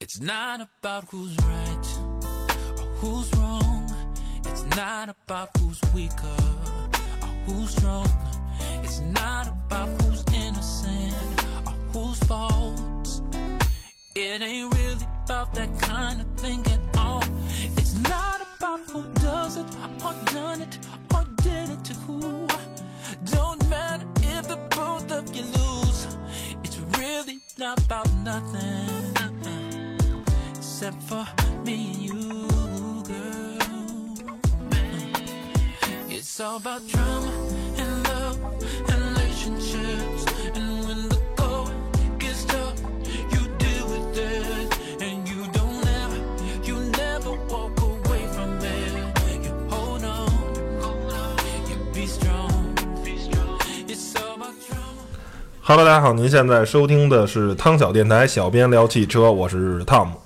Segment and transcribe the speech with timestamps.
[0.00, 1.86] It's not about who's right
[2.78, 3.90] or who's wrong.
[4.44, 6.36] It's not about who's weaker
[7.22, 8.08] or who's strong.
[8.82, 11.14] It's not about who's innocent
[11.66, 13.22] or whose fault.
[14.16, 17.22] It ain't really about that kind of thing at all.
[17.76, 19.66] It's not about who does it
[20.04, 20.78] or done it
[21.14, 22.48] or did it to who.
[23.26, 26.08] Don't matter if the both of you lose.
[26.64, 28.93] It's really not about nothing
[30.84, 31.26] except for
[31.64, 32.12] me and you,
[33.04, 33.58] girl.
[36.10, 37.32] It's all about drama
[37.78, 38.38] and love
[38.90, 40.26] and relationships.
[40.54, 41.72] And when the going
[42.18, 42.78] gets tough,
[43.32, 44.76] you deal with it.
[45.00, 46.20] And you don't ever,
[46.62, 48.92] you never walk away from it.
[49.42, 50.28] You hold on,
[51.66, 52.76] you be strong.
[53.88, 55.00] It's all about drama.
[55.62, 60.20] Hello，大家好，您现在收听的是汤小电台，小编聊汽车，我是汤姆。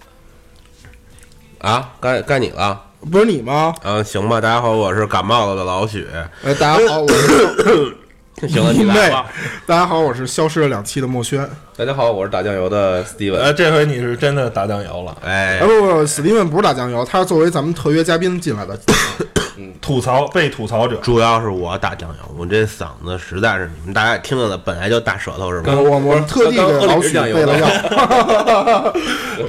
[1.61, 2.81] 啊，该该你了。
[3.11, 3.75] 不是你吗？
[3.83, 4.41] 嗯，行吧。
[4.41, 6.07] 大家好，我是感冒了的老许。
[6.45, 7.97] 哎，大家好，我是
[8.49, 9.27] 行了，你来吧。。
[9.67, 11.49] 大家好，我是消失了两期的墨轩。
[11.77, 13.41] 大家好，我是打酱油的 Steven。
[13.41, 18.79] 哎，这回你是真的打酱油了，哎哎，，不不，史蒂文不是打酱油，他是作为咱们特约嘉宾进来的。
[19.81, 20.97] 吐槽被吐槽者。
[20.97, 25.75] 主要是我打酱油，我这嗓子实在是你们大家听到的，本来就大舌头是吧？
[25.75, 28.95] 我我我特地给老许备了药。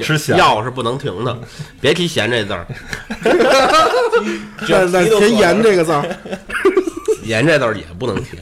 [0.00, 1.36] 吃咸药是不能停的，
[1.80, 2.66] 别提咸这字儿，
[4.68, 6.04] 但但填盐这个字儿，
[7.24, 8.38] 盐这字儿也不能提。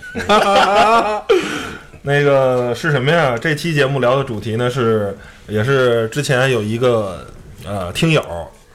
[2.03, 3.37] 那个是什么呀？
[3.39, 5.17] 这期节目聊的主题呢是，
[5.49, 7.27] 也是之前有一个
[7.67, 8.23] 呃听友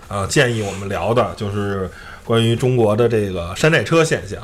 [0.08, 1.90] 啊、建议我们聊的，就是
[2.26, 4.40] 关于中国的这个山寨车现象。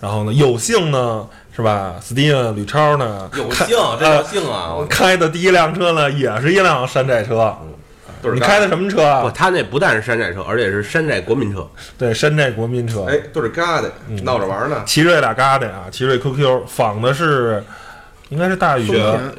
[0.00, 4.74] 然后呢，有幸呢是吧，斯蒂文、吕超呢有幸，这叫幸啊！
[4.74, 7.56] 我开的第一辆车呢也是一辆山寨车。
[8.20, 9.32] 都是你开的什么车啊不，啊？
[9.34, 11.68] 他那不但是山寨车，而且是山寨国民车。
[11.98, 13.04] 对，山寨国民车。
[13.08, 14.82] 哎，都是嘎的，嗯闹着玩呢。
[14.86, 17.62] 奇瑞俩嘎的啊，奇瑞 QQ 仿的是，
[18.32, 18.90] 应该是大宇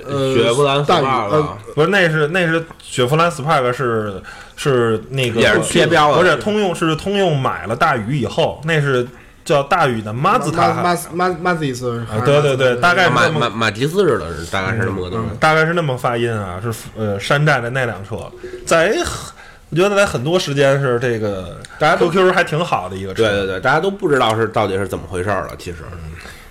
[0.08, 1.44] 呃雪佛兰大宇
[1.74, 4.22] 不是，那是那是雪佛兰 Spark 是
[4.56, 9.06] 是那个也是贴标的不是通用是通用买了大宇以后，那是
[9.44, 13.28] 叫大宇的马自马达，马马马自斯啊，对对对，大概是马。
[13.30, 15.26] 马马吉斯似的，大概是那么个东西。
[15.40, 18.16] 大概是那么发音啊，是呃山寨的那辆车，
[18.66, 18.96] 在
[19.70, 25.56] 我觉得在很多时间是这个大家都 QQ 还挺好的一个车，对对对，大家都不知道是到底是怎么回事儿了。
[25.58, 25.78] 其实，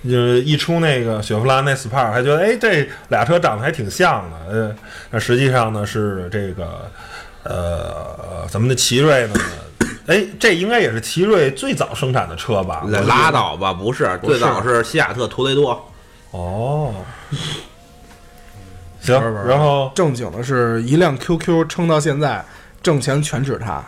[0.05, 4.77] 就是一出那个雪佛兰那 Spark，还觉得哎这俩车长得还挺像的，呃，
[5.11, 6.91] 那实际上呢是这个
[7.45, 9.35] 呃咱们的奇瑞呢，
[10.07, 12.85] 哎这应该也是奇瑞最早生产的车吧？
[13.07, 15.89] 拉倒吧，不是，最早是西雅特图雷多。
[16.33, 16.95] 哦，
[19.01, 19.15] 行
[19.47, 19.93] 然后？
[19.95, 22.43] 正经的是一辆 QQ 撑到现在，
[22.83, 23.85] 挣钱全指它。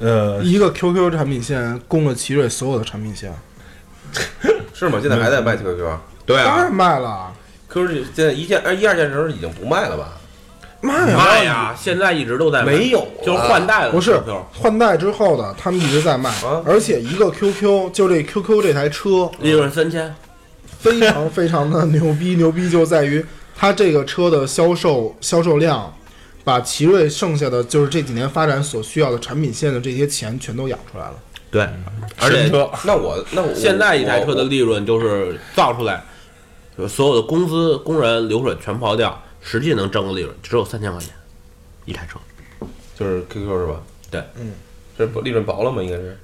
[0.00, 0.42] 呃。
[0.42, 3.32] 一个 QQ 产品线供了奇瑞所有的产品线，
[4.78, 5.00] 是吗？
[5.02, 5.88] 现在还在卖 QQ？
[6.24, 7.32] 对啊当然，卖了
[7.68, 10.12] ，QQ 现在一线、二一二线城市已经不卖了吧？
[10.80, 13.90] 卖呀卖呀，现在一直都在卖没有啊就是换代了。
[13.90, 20.14] 不是 QQ 换代之后的，他们一直在卖啊，而且一个 QQ 就这 QQ 这台车，利润三千，
[20.78, 23.24] 非常非常的牛逼，牛逼就在于
[23.56, 25.92] 它这个车的销售销售量，
[26.44, 31.14] 把奇瑞剩下的就是这几年发展所需要的产品线的这些钱全都养出来了。
[31.50, 31.68] 对，
[32.20, 32.50] 而且
[32.84, 36.04] 那我那我现在一台车的利润就是造出来，
[36.76, 41.10] 就所有的工资、工人流水全刨掉，实际能挣的利润只有三千块钱
[41.84, 42.18] 一台车，
[42.98, 43.80] 就是 QQ 是吧？
[44.10, 44.52] 对，嗯，
[44.96, 45.82] 这不利润薄了吗？
[45.82, 46.18] 应该是。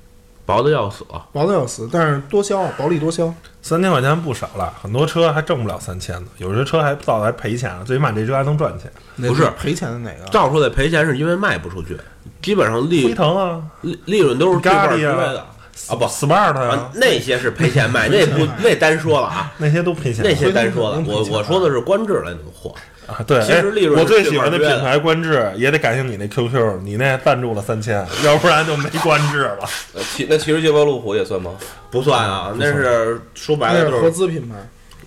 [0.47, 1.07] 薄的要死。
[1.33, 3.33] 薄的要死，但是多销，薄利多销。
[3.63, 8.93] 三千块钱不少了，很多车还挣不了三千呢，有些车还造的还赔钱了，最起码这车还能赚钱。
[9.27, 10.27] 不是赔钱的哪个？
[10.27, 11.99] 造出来赔钱是因为卖不出去，
[12.43, 15.47] 基本上利辉利腾啊，利利润都是对半儿的。
[15.89, 16.69] 啊不 Smart 啊。
[16.69, 20.25] 啊，，那些是赔钱卖， 那不那单说了啊，那些都赔钱。
[20.25, 22.75] 那些单说了， 我我说的是观致来那种货，
[23.07, 29.59] 啊，对，其实利润哎我最喜欢的品牌观致，也得感谢你那 QQ，你那赞助了三千， 要不然就没官制了。
[29.93, 31.51] 那奇那奇瑞捷豹路虎也算吗？
[31.91, 34.55] 不算啊，那是说白那是合了就是资品牌。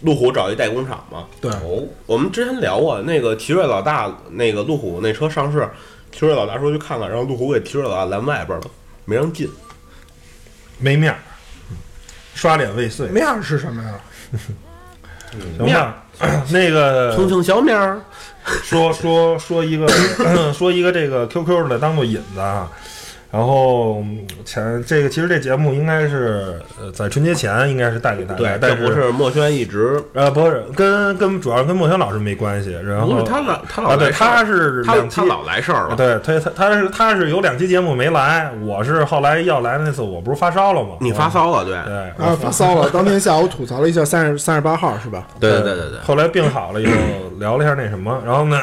[0.01, 1.23] 路虎找一代工厂嘛。
[1.41, 5.67] 对，哦，我们之前聊过那个奇瑞老大，那个路虎那车上市，
[6.11, 8.65] 奇瑞老大说去看看，然后路虎给奇瑞老大拦外边了，
[9.05, 9.49] 没让进。
[10.79, 11.17] 没面儿，
[12.35, 13.07] 刷脸未遂。
[13.07, 13.99] 面儿是什么呀？
[15.59, 15.93] 面儿，
[16.51, 17.99] 那个重庆小面儿，
[18.63, 19.87] 说说说一个
[20.53, 22.71] 说一个这个 QQ 的当做引子啊，
[23.31, 35.95] 然后嗯前这个其实这节目应该是呃在春节前应该是带给大家，对，但这不是墨轩一直呃不是跟跟主要跟墨轩老师没关系，然后不是他老他老啊对他是他两期他老来事儿了。
[35.95, 40.91] 对他他他是他是有两期节目没来，我是后来要来的那次我不是发烧了吗？
[41.01, 42.89] 你发烧了，对对啊，发烧了。
[42.89, 45.27] 当天下午吐槽了一下三十三十八号是吧？
[45.39, 46.93] 对对对对对，后来病好了以后
[47.39, 48.57] 聊了一下那什么，然后呢，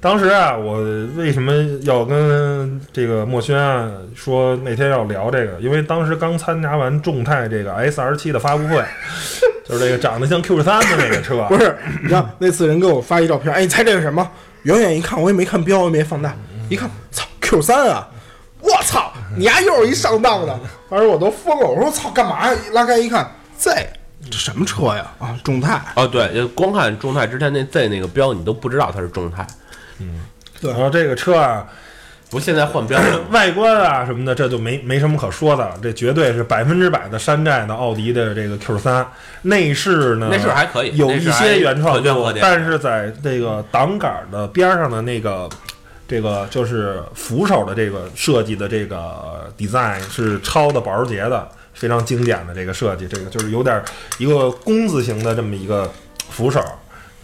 [0.00, 0.80] 当时啊，我
[1.14, 1.52] 为什么
[1.82, 5.60] 要跟这个墨轩啊说那天要聊这个？
[5.60, 8.82] 因为当时刚参加完众泰这个 S R 七的发布会，
[9.68, 14.26] 就是这个长得像 Q 三的那个车，不是，你知道那次人给我发一照片，哎，你猜这是什么？
[14.62, 16.34] 远远一看，我也没看标，也没放大，
[16.70, 18.08] 一看，操，Q 三啊！
[18.62, 20.58] 我操，你丫又是一上当的！
[20.88, 22.58] 当时我都疯了，我说操，干嘛呀？
[22.72, 23.86] 拉开一看，Z，
[24.30, 25.10] 这什么车呀？
[25.18, 25.74] 啊，众泰。
[25.94, 29.46] 啊对，就光看众泰之前那 Z 那个标，你都不知道它是众泰。
[30.60, 31.66] 然后这个车啊，
[32.30, 33.20] 不，现在换标了。
[33.30, 39.06] 外观啊什么的，这就没没什么可说的了，这绝对是百分之百的山寨的奥迪的这个 Q 三。
[39.42, 42.02] 内饰呢，内饰还可以有一些原创
[42.40, 45.48] 但是在这个挡杆的边上的那个。
[46.10, 53.06] 这个就是扶手的这个设计的这个 design 是抄的保时捷的，非常经典的这个设计。
[53.06, 53.80] 这个就是有点
[54.18, 55.88] 一个工字形的这么一个
[56.28, 56.60] 扶手，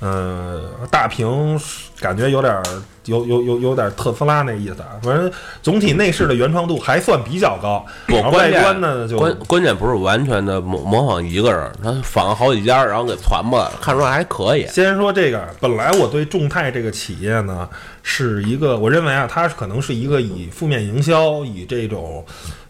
[0.00, 1.58] 呃，大屏
[1.98, 2.62] 感觉有点儿
[3.06, 5.00] 有有有有点特斯拉那意思啊。
[5.02, 5.30] 反正
[5.62, 14.66] 总体内饰的原创度还算比较高，外关键观呢就关关键不是完全的模模仿一个人，他仿了好几家，然后给传过来，看出来还可以。
[14.66, 17.66] 先说这个，本来我对众泰这个企业呢，
[18.02, 22.22] 是一个我认为啊，它可能是一个以负面营销，以这种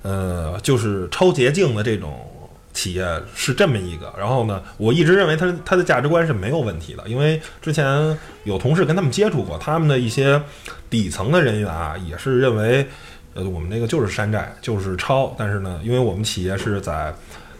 [0.02, 2.24] 呃，就是超捷径的这种
[2.76, 4.12] 企业是这么一个。
[4.18, 10.40] 然后呢，我一直认为他他的价值观是没有问题的，因为之前有同事跟他们接触过，他们的一些
[10.90, 12.86] 底层的人员啊，也是认为，
[13.34, 15.34] 呃，我们那个就是山寨，就是抄。
[15.38, 17.12] 但是呢，因为我们企业是在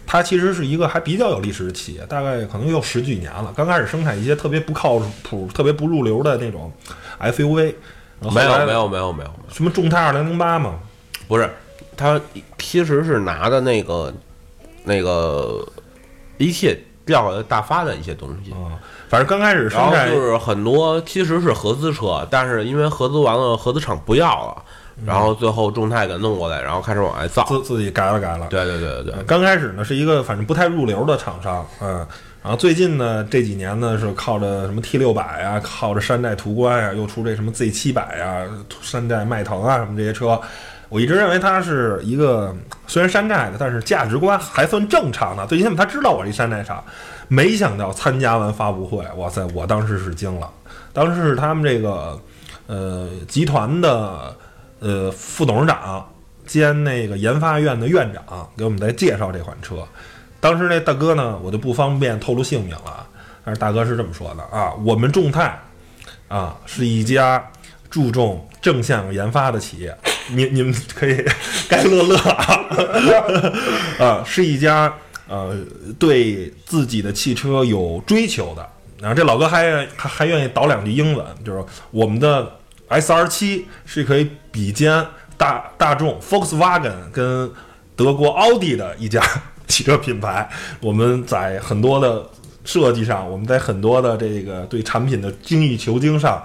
[0.07, 3.53] 它其实是一个还比较有历史的企业，大概可能有十几年了。
[3.57, 6.73] 刚开始生产一些特别不靠谱、特别不入流的那种
[7.21, 7.75] SUV，
[8.21, 10.79] 没有没有没有没有，什么众泰二零零八嘛，
[11.27, 11.51] 不是，
[11.97, 12.21] 他
[12.59, 14.15] 其实是拿的那个
[14.87, 15.63] 那个
[16.39, 18.53] 一切调来大发的一些东西。
[18.53, 24.63] 啊，反正刚开始然后生产就是很多其实是合资车，但是因为合资完了，合资厂不要了，
[25.05, 27.45] 然后最后众泰给弄过来，然后开始往外造。
[27.45, 28.47] 自自己改了改了。
[28.49, 32.07] 对对对对刚开始呢是一个反正不太入流的厂商，嗯，
[32.43, 38.47] 然后最近呢这几年呢是靠着什么 T 六百啊，靠着山寨途观呀，又出这什么 Z 七百呀、
[38.81, 40.41] 山寨迈腾啊什么这些车，
[40.89, 42.55] 我一直认为它是一个
[42.87, 45.47] 虽然山寨的，但是价值观还算正常的。
[45.47, 46.85] 最起码他知道我是一山寨厂，
[47.29, 50.51] 没想到参加完发布会，哇塞，我当时是惊了，
[50.93, 52.21] 当时是他们这个
[52.67, 54.37] 呃集团的
[54.81, 56.07] 呃副董事长。
[56.47, 59.85] 兼那个研发院的院长给我们在介绍这款车。
[60.39, 63.05] 当时那大哥呢，我就不方便透露姓名了，
[63.45, 65.59] 但是大哥是这么说的啊：我们众泰
[66.29, 67.45] 啊是一家
[67.91, 69.93] 注重正向研发的企业，
[70.31, 71.25] 你你们可以
[71.69, 72.69] 该乐乐啊，
[73.99, 74.93] 啊是一家
[75.29, 75.57] 呃
[75.99, 78.67] 对自己的汽车有追求的。
[78.99, 82.51] 然后这老哥还还还愿意倒两句英文，就是我们的
[82.89, 85.05] S R 七是可以比肩
[85.37, 87.51] 大大众 Volkswagen 跟
[87.95, 89.23] 德国奥迪的一家
[89.69, 90.49] 汽车品牌。
[90.81, 92.27] 我们在很多的
[92.65, 96.43] 设计上，我们在很多的这个对产品的精益求精上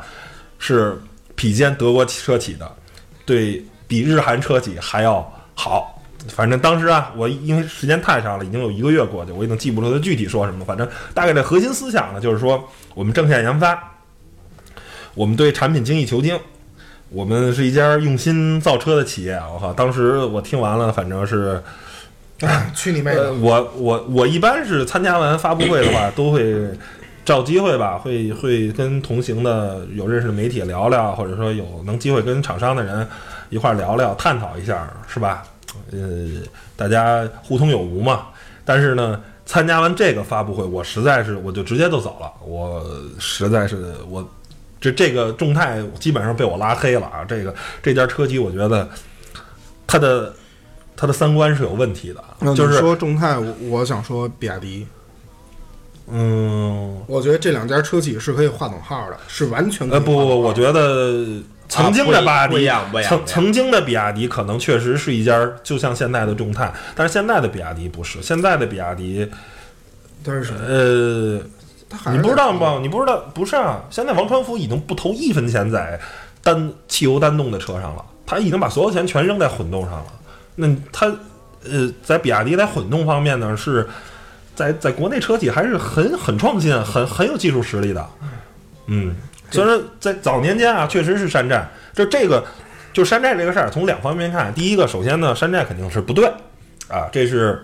[0.59, 1.01] 是
[1.33, 2.69] 比肩德国车企的，
[3.25, 6.01] 对比日韩车企还要好。
[6.29, 10.63] 反正当时啊，我因为时间太长了，已经有一个月过去，我已经记不住他具体说什么。
[10.63, 13.77] 反正大概的核心思想呢，就是说我们正向研发，
[15.13, 16.39] 我们对产品精益求精，
[17.09, 19.33] 我们是一家用心造车的企业。
[19.53, 21.61] 我靠，当时我听完了，反正是，
[22.39, 23.33] 哎，去你妹呃，的！
[23.33, 26.55] 我我我一般是参加完发布会的话，都会
[27.25, 33.07] 找机会吧，会会跟同行的有认识的媒体聊聊，或者说有能机会跟厂商的人
[33.51, 35.43] 一块儿聊聊，探讨一下，是吧？
[35.91, 35.99] 呃，
[36.75, 38.29] 大家互通有无嘛。
[38.65, 42.83] 但是呢，参加完这个发布会，我实在是我就直接就走了，我
[43.19, 44.27] 实在是我
[44.79, 47.25] 这这个众泰基本上被我拉黑了啊！
[47.27, 47.53] 这个
[47.83, 48.89] 这家车机，我觉得
[49.85, 50.33] 它的
[50.95, 54.87] 它的三观是有问题的，那就是说众泰，我我想说比亚迪，
[56.07, 61.13] 嗯我觉得这两家车企是可以划等号的，是完全可以呃不不不，我觉得
[61.71, 69.25] 曾经的比亚迪曾曾经的比亚迪可能确实是一家就像现在的众泰，但是现在的比亚迪不是，现在的比亚迪
[70.23, 70.59] 但是什么？
[70.67, 71.41] 呃。
[72.03, 72.79] 是你不知道吗？
[72.81, 73.19] 你不知道？
[73.33, 73.81] 不是啊！
[73.89, 75.99] 现在王传福已经不投一分钱在
[76.41, 80.05] 单汽油单动的车上了，他已经把所有钱全扔在混动上了。
[80.55, 81.07] 那他
[81.69, 83.85] 呃，在比亚迪在混动方面呢，是
[84.55, 88.09] 在在国内车企还是很很创新、很很有技术实力的。
[88.85, 89.13] 嗯，
[89.51, 92.43] 虽然在早年间啊，确实是山寨，就这个
[92.93, 94.53] 就山寨这个事儿，从两方面看。
[94.53, 96.25] 第一个，首先呢，山寨肯定是不对
[96.87, 97.63] 啊，这是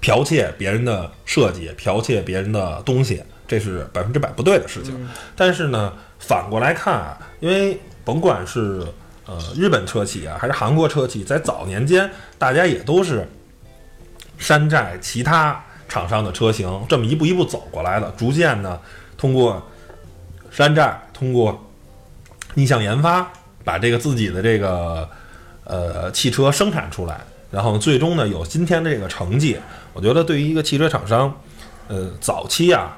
[0.00, 5.08] 剽窃别人的设计，剽窃别人的东西，这是百分之百不对的事情。
[5.36, 8.82] 但是呢，反过来看啊，因为甭管是
[9.26, 13.28] 呃日本车企啊，还是韩国车企，在早年间大家也都是
[14.38, 18.80] 山寨其他厂商的车型，这么一步一步走过来的，逐渐呢，
[19.18, 19.62] 通过
[20.50, 21.64] 山寨，通过
[22.54, 23.30] 逆向研发，
[23.64, 25.08] 把这个自己的这个
[25.64, 29.56] 呃汽车生产出来，然后最终呢有今天这个成绩。
[29.92, 31.34] 我觉得对于一个汽车厂商，
[31.88, 32.96] 呃，早期啊，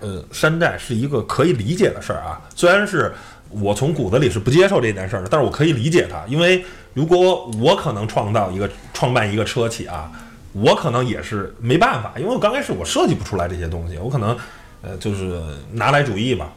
[0.00, 2.40] 呃，山寨是一个可以理解的事儿啊。
[2.54, 3.12] 虽然是
[3.50, 10.10] 我从骨子里是不接受这件事儿的，但是我可以理解它，因为如果我可能创造一个创办一个车企啊，
[10.52, 14.36] 我可能也是没办法，因为我刚开始我设计不出来这些东西，我可能
[14.80, 16.52] 呃就是拿来主义吧，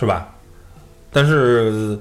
[0.00, 0.26] 是吧？
[1.12, 1.98] 但是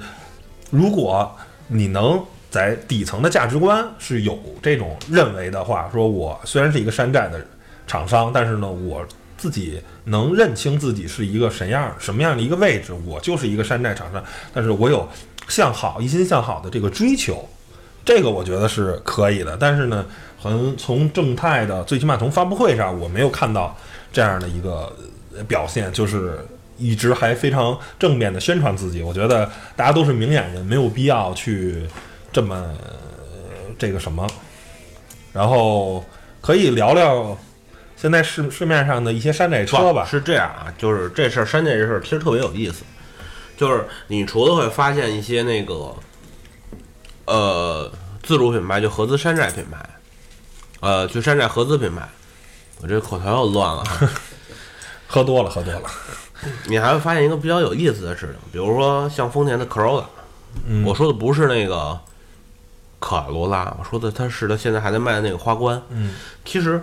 [0.71, 1.29] 如果
[1.67, 7.45] 你能在底层的价值观是有这种认为的话，说我虽然是一个山寨的
[7.85, 9.05] 厂商，但是呢，我
[9.37, 15.05] 自己能认清自己是一个什样什么样的一个位置，我就是一个山寨厂商，但是我有
[15.49, 17.45] 向好、一心向好的这个追求，
[18.05, 19.57] 这个我觉得是可以的。
[19.57, 20.05] 但是呢，
[20.41, 23.75] 从从正泰的，最起码从发布会上，我没有看到
[24.13, 24.95] 这样的一个
[25.47, 26.39] 表现，就是
[26.79, 29.03] 一直还非常正面的宣传自己。
[29.03, 31.85] 我觉得大家都是明眼人，没有必要去
[32.31, 32.93] 这么、呃
[33.77, 34.27] 这个什么。
[35.31, 36.03] 然后
[36.41, 37.37] 可以聊聊
[37.95, 40.05] 现在市市面上的一些山寨车吧。
[40.05, 42.83] 是这样啊，就是这事儿山寨这事儿其实特别有意思，
[43.55, 45.95] 就是你除了会发现一些那个，
[47.25, 47.91] 呃，
[48.23, 49.77] 自主品牌就合资山寨品牌，
[50.79, 52.07] 呃，就山寨合资品牌，
[52.81, 53.83] 我这口条又乱了。
[55.11, 55.89] 喝多了，喝多了。
[56.67, 60.05] 你还会发现一个比较有意思的事情，比如说像丰田的 Corolla，、
[60.67, 61.99] 嗯我说的不是那个
[62.99, 65.81] 卡罗拉，我说的它是它现在还在卖的那个花冠。
[65.89, 66.13] 嗯，
[66.45, 66.81] 其实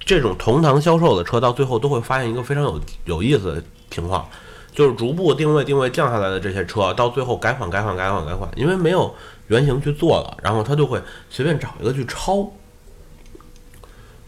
[0.00, 4.28] 这种同堂销售的车，到最后都会发现一个非常有有意思的情况，
[4.72, 9.14] 就是逐步定位定位降下来的这些车，到最后改款改款改款改款，因为没有
[9.48, 12.50] 原型去做了，然后他就会随便找一个去抄。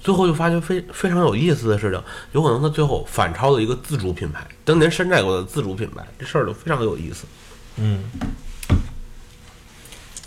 [0.06, 7.24] 最后就发现非非常有意思的事情，有可能他最后反超了一个自主品牌，当年山寨过的自主品牌，这事儿就非常有意思。
[7.78, 8.04] 嗯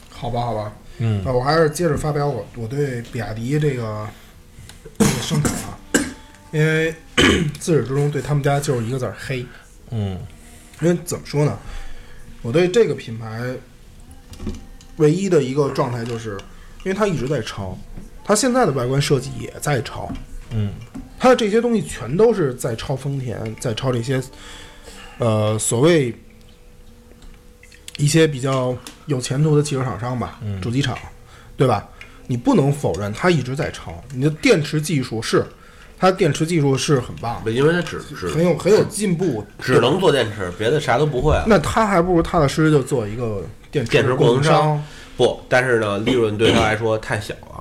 [0.09, 4.05] 好吧，好吧，嗯那我还是接着发表我我对比亚迪这个
[4.97, 5.79] 这个生产啊，
[6.51, 6.93] 因为
[7.57, 9.45] 自始至终对他们家就是一个字儿黑。
[9.91, 10.19] 嗯
[10.81, 11.57] 因为怎么说呢，
[12.41, 13.55] 我对这个品牌
[14.97, 16.37] 唯一的一个状态就是，
[16.83, 17.79] 因为它一直在抄，
[18.29, 20.07] 它现在的外观设计也在抄，
[20.51, 20.69] 嗯
[21.17, 24.21] 它的这些东西全都是在抄丰田，在抄这些
[25.17, 26.13] 呃所谓
[27.97, 30.95] 一些比较有前途的汽车厂商吧，嗯主机厂，
[31.57, 31.89] 对吧？
[32.27, 35.43] 你不能否认它一直在抄，你的电池技术是，
[35.97, 41.35] 它电池技术是很棒，因为它只很只有很有进步，只能做电池，别的啥都不会。
[41.47, 44.83] 那他还不如踏踏实实就做一个电池电池供供应商商。
[45.17, 47.58] 不，但是呢，利润对他来说太小了，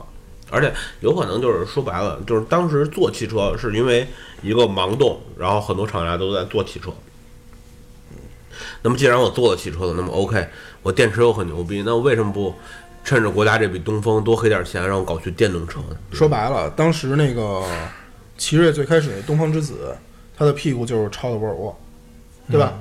[0.51, 4.07] 而且有可能就是说白了，就是当时做汽车是因为
[4.43, 6.93] 一个盲动，然后很多厂家都在做汽车。
[8.83, 10.49] 那么既然我做了汽车了，那么 OK，
[10.83, 12.55] 我电池又很牛逼，那我为什么不
[13.05, 15.97] 趁着国家这笔东风多黑点钱，让我搞去电动车呢？
[16.13, 17.63] 说白了，当时那个
[18.37, 19.97] 奇瑞最开始那东方之子，
[20.37, 21.79] 它的屁股就是抄的沃尔沃，
[22.51, 22.73] 对吧？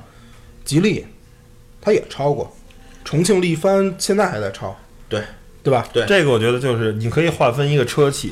[0.64, 1.06] 吉利，
[1.80, 2.52] 它也抄过，
[3.04, 4.76] 重庆力帆现在还在抄，
[5.08, 5.24] 对
[5.68, 5.86] 对吧？
[5.92, 8.32] 对这个我觉得就是你可以划分一个车企，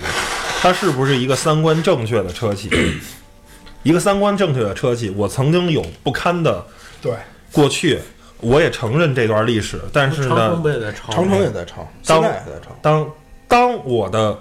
[0.61, 2.69] 它是不是一个三观正确的车企？
[3.83, 6.65] 一个三观正确的车企，我曾经有不堪的
[7.01, 7.11] 对，
[7.51, 7.99] 过去，
[8.39, 11.11] 我也承认这段历史，但是呢长城也在抄？
[11.11, 12.75] 长城也在抄，当现在还在抄。
[12.81, 13.07] 当
[13.47, 14.35] 当我的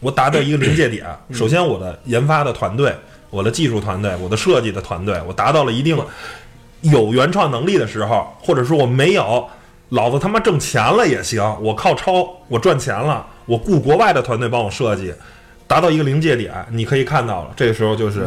[0.00, 2.94] 我达到一个临界点，嗯首先我的研发的团队、
[3.30, 5.96] 我的技术团队、我的设计的团队，我达到了一定
[6.82, 9.48] 有原创能力的时候，或者说我没有，
[9.90, 15.12] 老子他妈挣钱了也行，我靠抄我赚钱了，我雇国外的团队帮我设计，
[15.66, 18.26] 达到一个临界点，你可以看到了，这个时候就是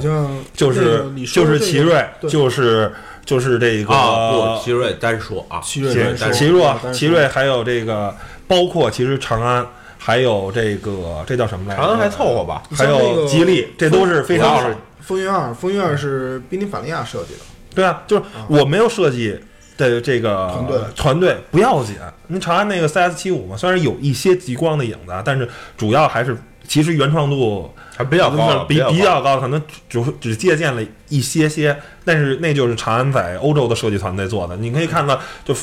[0.54, 2.92] 就是就是奇瑞，就是
[3.26, 8.14] 就是这个啊，不，奇瑞单说啊，奇瑞奇单奇瑞奇瑞还有这个，
[8.48, 9.66] 包括其实长安，
[9.98, 11.82] 还有这个这叫什么来着？
[11.82, 12.62] 长安还凑合吧。
[12.72, 14.70] 还有吉利，这都是非常好。
[15.00, 17.40] 风云二，风云二是宾尼法利亚设计的，
[17.76, 19.38] 对啊，就是我没有设计
[19.78, 21.96] 的这个团队团队不要紧。
[22.28, 26.36] 您长安那个 CS 七五嘛，虽然有一些极光的影子，啊，但是主要还是
[26.68, 34.56] 其实原创度还比较高，比比较较高，可能只只借鉴了一些些，但是那就是长安在欧洲的设计团队做的。
[34.58, 35.54] 你可以看到，就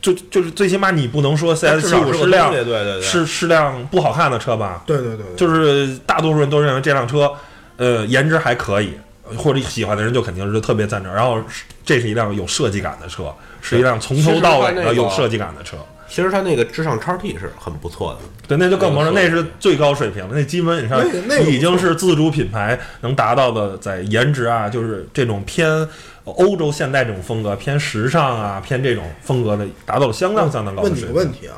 [0.00, 4.82] 就就是最起码你不能说 CS 七五是是辆对对对，是是辆不好看的车吧？
[4.86, 7.30] 对对对，对就是大多数人都认为这辆车，
[7.76, 8.94] 呃，颜值还可以，
[9.36, 11.12] 或者喜欢的人就肯定是特别赞成。
[11.12, 11.42] 然后
[11.84, 15.76] 这是一辆有设计感的车，是一辆从头到尾的有设计感的车。
[16.08, 20.30] 其实它那个智尚叉 T 是很不错的，对，那就更甭说，那是最高水平了。
[20.32, 25.86] 那基本上那个那个已经是自主品牌能达到的，在颜值啊，就是这种偏
[26.24, 31.14] 欧洲现代这种风格、偏时尚啊、偏这种风格的，达到了相当相当高的问你水平。
[31.14, 31.56] 个问题啊，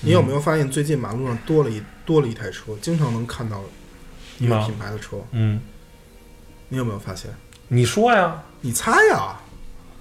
[0.00, 3.62] 你有没有发现最近马路上多了一多了一台车，经常能看到
[4.38, 5.60] 一个嗯品牌的车，嗯，
[6.68, 7.30] 你有没有发现？
[7.68, 9.36] 你说呀，你猜呀，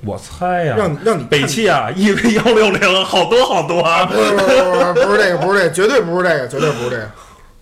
[0.02, 4.06] 我猜呀，让你让你北汽啊， EV 幺六零，好多好多啊。
[4.06, 7.10] 不是不是不是不是这个，不是这个，绝对不是这个，绝对不是这个。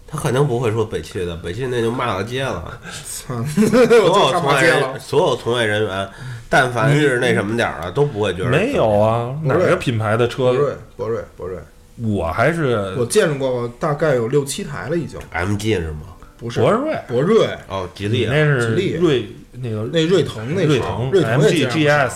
[0.08, 2.80] 他肯定不会说北汽的，北汽那就骂了街了。
[3.04, 5.00] 操，所 我就有上从业。
[5.00, 6.08] 所有从业人员，
[6.50, 10.54] 但凡是那什么点儿的，都不会觉得没有啊，哪个品牌的车？
[10.54, 11.58] 博瑞，博瑞，博瑞，
[11.98, 16.13] 我还是我见过大概有六七台了，已经 MG 是吗？
[16.44, 22.12] 不是博瑞，博瑞，哦，吉利啊，那是吉利瑞那个那瑞腾那时候锐腾瑞腾也 MG GS，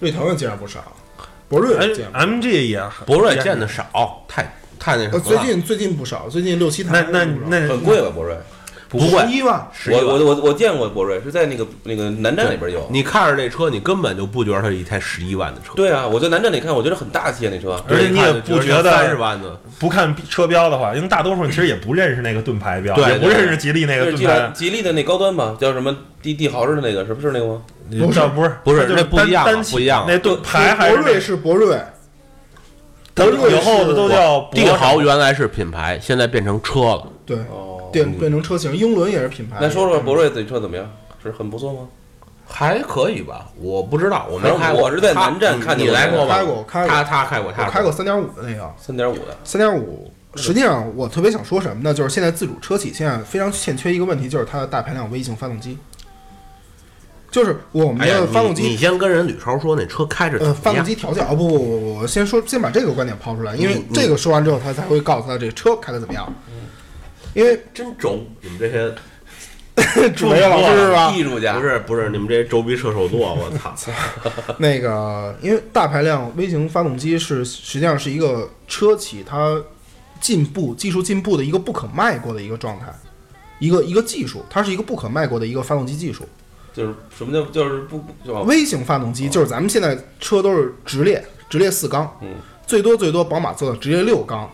[0.00, 0.92] 瑞腾也见了不少，
[1.48, 1.74] 博瑞
[2.12, 5.24] MG 也很博瑞见的少，太太那什呃，么了。
[5.24, 7.08] 最近最近不少，最近六七那台。
[7.10, 8.36] 那那很贵吧，博瑞？
[8.92, 12.86] 不会，一万，我我我我见过博瑞，是在那个那个南站里边有。
[12.90, 17.82] 你看着这车，你根本就不觉得它是一台十一万的车，对啊，我在南站里看，我觉得很大气啊，那车。
[17.88, 24.46] 而且你也不觉得三十万的，不看车标的话，因为大多数人其实也不认识那个盾牌标，对也不认识吉利那个吉盾牌。
[24.48, 27.62] 利吉利的那高端吧，叫什么帝帝豪似的那个，是不是那个吗？
[27.90, 31.76] 不是不是那不一样不一样那盾牌还是博瑞是博瑞，
[33.14, 37.06] 它博瑞以后的都叫帝豪原来是品牌，现在变成车了。
[37.26, 37.36] 对，
[37.92, 39.58] 哦，变变成车型，英伦也是品牌。
[39.60, 40.90] 那说说博瑞这车怎么样？
[41.22, 41.80] 是很不错吗？
[42.44, 44.82] 还可以吧，我不知道，我没开过。
[44.82, 46.36] 我是在南站看见你来过吗？
[46.36, 50.10] 开过我开过他他开过，他我开过三点五的那个，三点五的，三点五。
[50.34, 51.94] 实际上，我特别想说什么呢？
[51.94, 55.78] 就是现在自主车企现在非常欠缺一个问题，就是它的大排量微型发动机。
[57.30, 61.22] 就是我们的发动你你，先跟人吕超说，那车开着怎呃，发动机调教。
[61.24, 66.30] 哦不不不不，我先说，先把这个观点抛出来，因为这个说完之后，他才会告诉他这车开的怎么样。
[67.34, 68.94] 因为真轴，你们这些
[70.10, 71.10] 主维老师是吧？
[71.10, 73.74] 艺术家不是不是你们这些轴逼射手座，我 操！
[74.58, 79.58] 那个，因为大排量微型发动机是实际上是一个车企它
[80.20, 82.92] 进步技术进步的一个不可迈过的一个状态，
[83.58, 86.28] 一个一个技术，它是一个不可迈过的一个发动机技术。
[86.74, 88.42] 就是什么叫就是不不？
[88.44, 92.28] 微型发动机就是咱们现在车都是直列，直列四缸，嗯，
[92.66, 94.50] 最多最多宝马做到直列六缸，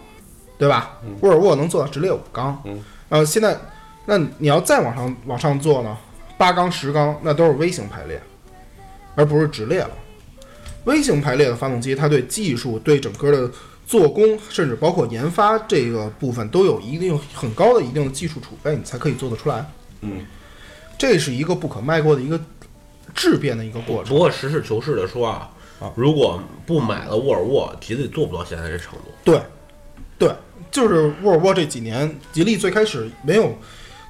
[0.58, 0.98] 对吧？
[1.20, 3.56] 沃尔沃能做到直列五缸，嗯，呃，现在
[4.06, 5.96] 那你要再往上往上做呢，
[6.36, 8.20] 八缸、十缸那都是微型排列，
[9.14, 9.90] 而不是直列了。
[10.84, 13.50] 微型排列的发动机，它对技术、对整个的
[13.86, 19.64] 做工，甚至包括研发这个部分，都有一定很高的一定的技术储备，你才可以做得出来。
[20.00, 20.24] 嗯，
[20.96, 22.40] 这是一个不可迈过的一个
[23.14, 24.14] 质变的一个过程。
[24.14, 25.50] 不过实事求是的说啊，
[25.94, 29.04] 如果不买了沃尔沃，吉利做不到现在这程度。
[29.24, 29.42] 对，
[30.18, 30.32] 对，
[30.70, 33.56] 就是沃尔沃这几年，吉利最开始没有，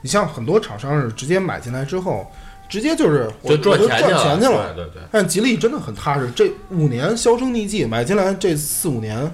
[0.02, 2.30] 你像很多厂商是直接买进来之后，
[2.68, 4.74] 直接就是我就赚我就钱去赚钱去了。
[4.74, 9.30] 对对对，但吉利真的很踏实，这五年销声匿迹，买进来这四五年，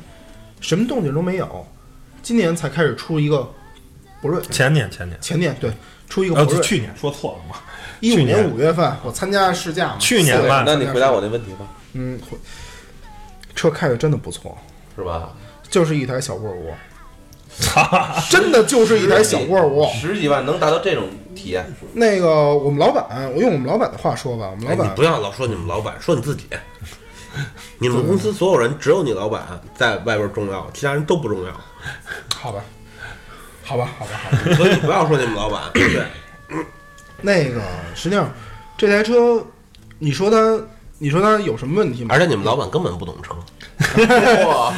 [0.60, 1.66] 什么动静都没有，
[2.22, 3.48] 今年才开始出一个
[4.20, 5.70] 博瑞，前年前年，前年对
[6.08, 7.60] 出一个呃博，瑞，去年说错了嘛？
[8.00, 12.36] 一五年年五月份我参加试驾嘛，去年吧那你回答我那问题吧，嗯，回
[13.54, 14.58] 车开的真的不错，
[14.94, 15.32] 是吧？
[15.70, 16.74] 就是一台小沃尔沃，
[18.30, 19.88] 真的就是一台小沃尔沃。
[19.92, 26.44] 十几万能达到这种体验，那个我们老板，我用我们老板的话说吧，我们哎，老板你不要老说你们老板，说你自己。
[27.78, 29.42] 你们公司所有人只有你老板
[29.74, 31.52] 在外边重要，其他人都不重要，
[32.32, 32.62] 好吧，
[33.64, 34.38] 好吧，好吧，好吧。
[34.56, 36.04] 所以你不要说你们老板，对？
[37.20, 37.60] 那个
[37.94, 38.32] 实际上
[38.78, 39.44] 这台车，
[39.98, 40.36] 你说它，
[40.98, 42.14] 你说它有什么问题吗？
[42.14, 43.34] 而且你们老板根本不懂车，
[44.46, 44.72] 哇，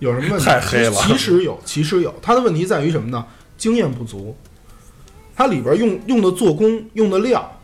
[0.00, 0.44] 有什么问题？
[0.44, 2.12] 太黑了其实有，其实有。
[2.20, 3.24] 它的问题在于什么呢？
[3.56, 4.36] 经验不足。
[5.36, 7.58] 它里边用用的做工、用的料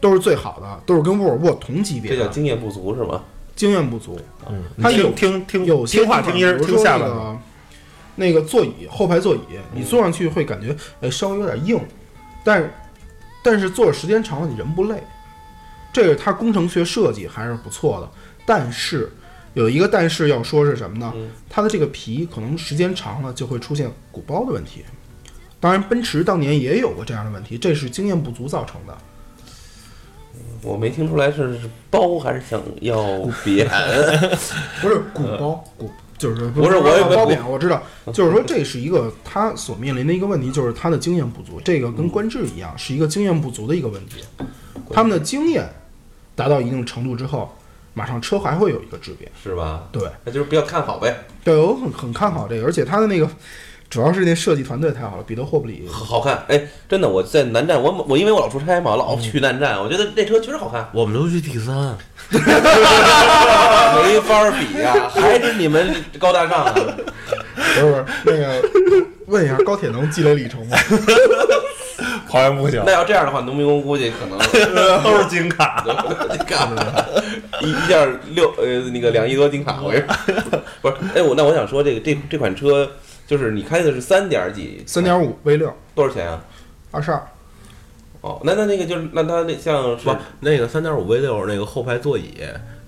[0.00, 2.30] 都是最好的，都是跟沃尔沃同级别的这叫。
[2.30, 3.24] 经验不足是吗？
[3.56, 7.16] 经验不足，嗯，它有听听听有些听话听音儿听比如说那下半部。
[7.16, 7.38] 个
[8.18, 9.40] 那个座椅后排座椅，
[9.72, 11.80] 你坐上去会感觉哎稍微有点硬，
[12.44, 12.70] 但是
[13.42, 15.02] 但是坐的时间长了你人不累，
[15.92, 18.10] 这个它工程学设计还是不错的，
[18.44, 19.10] 但是
[19.56, 21.14] 有一个但是要说是什么呢？
[21.48, 24.84] 它的这个皮可能时间长了就会出现鼓包的问题。
[25.58, 28.94] 当然，奔驰当年也有过这样的问题，这是经验不足造成的。
[30.62, 32.96] 我没听出来是是包还是想要
[33.42, 33.66] 扁，
[34.82, 44.22] 不是鼓包，鼓就是不是我也没包扁，我知道，就是说这是一个他所面临的一个问题，就是他的经验不足，这个跟官制一样，是一个经验不足的一个问题。
[44.90, 45.66] 他们的经验
[46.34, 47.55] 达到一定程度之后，
[47.96, 49.32] 马上车还会有一个质变。
[49.42, 49.88] 是吧？
[49.90, 53.26] 对，那就是比较看好呗，对我很很看好这个，而且它的那个
[53.88, 55.88] 主要是那设计团队太好了，彼得霍布里。
[55.90, 56.44] 好看。
[56.48, 61.96] 哎，真的，我在南站，我我因为我老出差嘛，老去南站，我觉得那车确实好看，我们都去第三，
[62.30, 66.74] 没法比呀，还是你们高大上啊。
[67.56, 68.62] 不是不是那个，
[69.26, 70.76] 问一下高铁能积累里程吗？
[72.30, 74.36] 好像不行那，要这样的话，农民工估计可能
[75.02, 75.84] 都是金卡。
[76.30, 76.82] 你干嘛？
[77.60, 80.04] 一一件六呃那个两亿多金卡，我是
[80.82, 80.94] 不是？
[81.14, 82.90] 哎，我那我想说，这个这这款车
[83.26, 86.44] 就是你开的是三点几，三点五 V 六多少钱啊？
[86.90, 87.22] 二十二，
[88.20, 92.34] 哦，那那那个就是那它那像是不，那个三点五 V 六那个后排座椅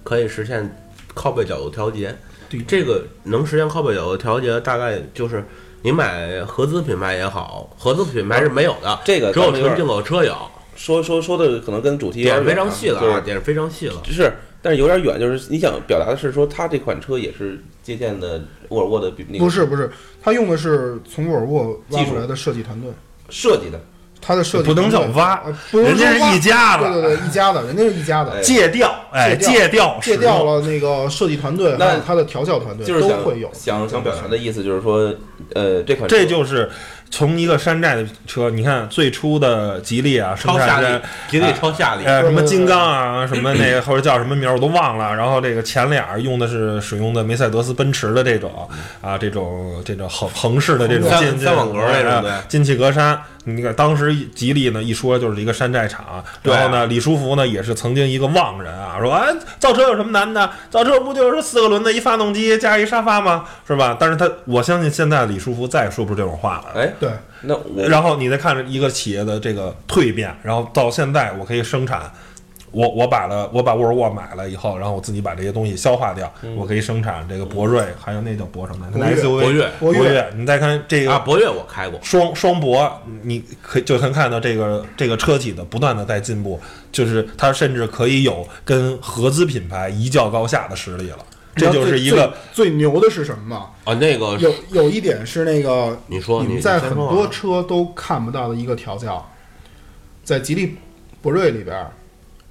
[0.03, 0.77] 可以实现
[1.14, 2.14] 靠背角度调节。
[2.51, 5.44] 对这个能实现靠背角度调节，大概就是
[5.88, 10.37] 你买合资品牌也好，合资品牌是没有的，这个只有纯进口车有，
[10.77, 14.03] 说说说的可能跟主题有点点非常细了啊，点是非常细了。
[14.05, 19.90] 是，但是有点远，就是你想表达的是说，它这款车也是借鉴的沃尔沃的比那个不是不是，
[20.22, 22.90] 它用的是从沃尔沃挖技术来的设计团队，
[23.31, 23.81] 设计的，
[24.20, 30.44] 他的设计不能叫挖呃不能人家是一家的对对对，一家的，人家是一家的哎，借调，哎，借借调，借调。
[30.44, 33.50] 了那个设计团队，那还有他的调教团队就是想都会有。
[33.52, 35.12] 想想表达的意思就是说，
[35.54, 36.70] 呃，这款车这就是
[37.11, 40.87] 从一个山寨的车，你看最初的吉利啊，生超夏利
[41.28, 45.14] 吉利超夏利，呃，什么金刚啊，什么那个或者叫什么名儿我都忘了。
[45.14, 48.68] 然后这个前脸用的是使用的梅赛德斯奔驰的这种
[49.00, 51.81] 啊，这种这种横横式的这种三进三网格
[52.48, 53.18] 进气格栅。
[53.54, 60.50] 你看当时吉利呢一说就是一个山寨厂，然后呢李书福呢也是曾经一个妄人啊，说哎造车有什么难的？
[60.70, 63.44] 造车不就是四个轮子一发动机加一沙发吗？
[63.66, 63.96] 是吧？
[63.98, 66.80] 但是他我相信现在李书福再也说不出这种话了。
[66.80, 67.11] 哎，对，
[67.42, 67.56] 那
[67.88, 72.11] 然后你再看着一个企业的这个蜕变，然后到现在我可以生产，
[72.70, 78.87] 我我把了我把沃尔沃买了以后，然后我自己把这些东西消化掉，我可以生产这个博瑞，还有那叫博什么？
[78.92, 80.33] 那博越博越博博越越。
[80.37, 82.90] 你再看这个啊，个博越我开过，双双博，
[83.22, 86.61] 你可以就能看到这个这个车企的不断的在进步，
[86.92, 91.18] 就是它甚至可以有跟合资品牌一较高下的实力了。
[91.57, 93.70] 这就是一个最最牛的是什么吗？
[93.83, 99.28] 啊，那个有有一点是那个你说你在很多车都看不到的一个调教，
[100.22, 100.76] 在吉利
[101.20, 101.90] 博瑞里边儿，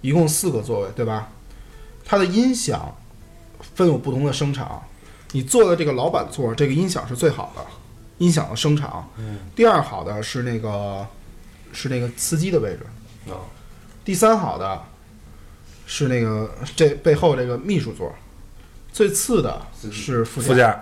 [0.08, 1.28] 一共四个座位，对吧？
[2.06, 2.96] 它的音响
[3.76, 4.82] 分有不同的声场，
[5.34, 7.62] 你坐的这个老板座，这个音响是最好的，
[8.20, 9.10] 音响的声场。
[9.54, 11.06] 第二好的是那个
[11.74, 12.86] 是那个司机的位置，
[13.26, 13.42] 哦。
[14.06, 14.82] 第三好的
[15.86, 18.16] 是那个这背后这个秘书座，
[18.94, 20.82] 最次的是副副驾，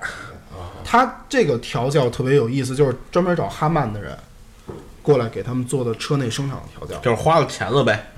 [0.84, 4.16] 他这个调教特别有意思，就是专门找哈曼的人
[5.02, 7.02] 过来给他们做的车内声场的调教。
[7.02, 8.12] 就是花了钱了呗，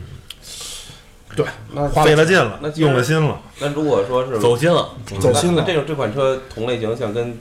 [1.37, 3.39] 对，那费了劲了那，用了心了。
[3.59, 4.89] 那如果说是走心了。
[5.19, 7.37] 走心了这种这款车同类型，像跟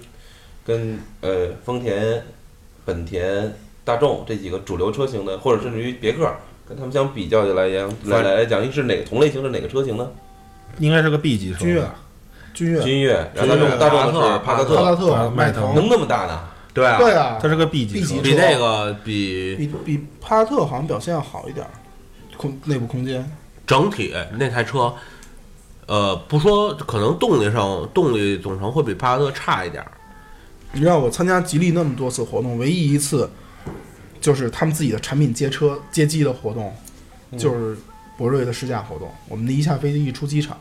[0.66, 2.22] 跟呃丰田、
[2.84, 6.30] 本田、大众这几个主流车型的，或者甚至于别克，
[6.68, 10.06] 跟他们相比较起来讲，来来来讲，是哪个同类型是哪个车型呢？
[10.78, 11.88] 应该是个 B 级车，君越，
[12.52, 16.40] 君越，君越，然后大众大众的是帕萨帕萨特，迈腾能那么大呢？
[16.74, 21.70] 对啊，对啊，它是个 B 级 B 级车车比那个比比比帕萨特好像表现要好一点儿，
[22.36, 23.26] 空内部空间。
[23.66, 24.94] 整体那台车，
[25.86, 29.90] 呃，不说可能动力上动力总成会比帕萨特差一点儿，
[30.72, 33.28] 你知道我参加吉利那么多次活动，唯一一次
[34.20, 36.74] 就是他们自己的产品接车接机的活动，
[37.36, 37.76] 就是
[38.16, 39.10] 博瑞的试驾活动。
[39.28, 40.58] 我们一下飞机一出机场，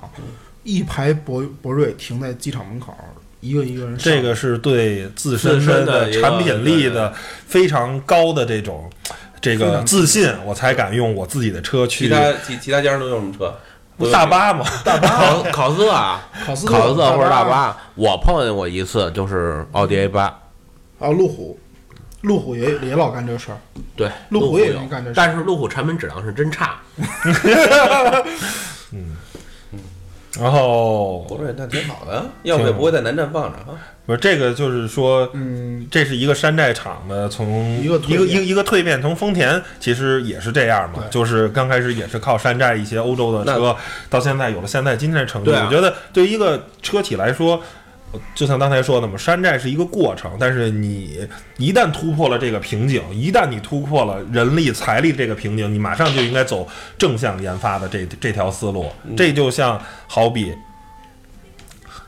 [0.63, 2.95] 一排博博瑞停在机场门口，
[3.39, 3.99] 一个一个人上。
[3.99, 7.13] 这个是对自身的产品力的
[7.47, 8.89] 非常高的这种
[9.45, 13.53] 这个自信，我才敢用我自己的车去其他其其他家人都用什么车？
[13.97, 14.65] 不大巴嘛。
[14.83, 20.23] 考考斯特啊， 考斯考斯或者大巴巴，我碰见过一次，就是奥迪 A 八，
[20.99, 21.59] 啊，路虎，
[22.21, 23.57] 路虎也也老干这事儿。
[23.95, 26.79] 对，路虎也干这事但是路虎产品质量是真差，
[30.41, 33.77] 然后博瑞那挺好的，要不也不会在南站放着啊。
[34.05, 43.75] 不是这个，就是说，嗯，这是一个山寨厂的从一个一个一个一个蜕变，从丰田其实也是这样嘛，就是刚开始也是靠山寨一些欧洲的车，
[44.09, 45.49] 到现在有了现在今天的成绩。
[45.49, 47.59] 我觉得对于一个车企来说，
[48.33, 58.91] 就像刚才说的嘛，山寨是一个过程，但是你一旦突破了这个瓶颈，一旦你突破了人力财力这个瓶颈，你马上就应该走正向研发的这这条思路。
[59.15, 60.53] 这就像好比，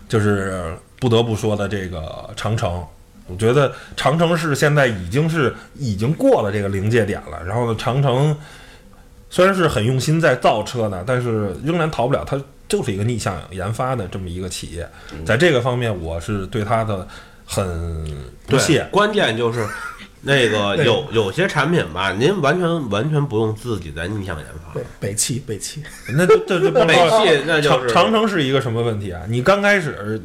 [0.10, 2.84] 就是不得不说的这个长城。
[3.28, 7.44] 我觉得长城是现在已经是已经过了这个临界点了。
[7.46, 8.34] 然后呢，长城
[9.30, 14.90] 虽然是很用心在造车呢，但是仍然逃不了它就是一个逆向研发的这么一个企业。
[15.26, 17.08] 在这个方面，我是对它的
[17.46, 18.06] 很
[18.46, 18.88] 不对屑。
[18.92, 19.66] 关键就是
[20.22, 24.74] 那个有有些产品吧，您完全完全不用自己在逆向研发。
[24.74, 29.22] 北北汽北汽，那就这就北汽那就是长长城是一个什么问题啊？
[29.28, 30.22] 你刚开始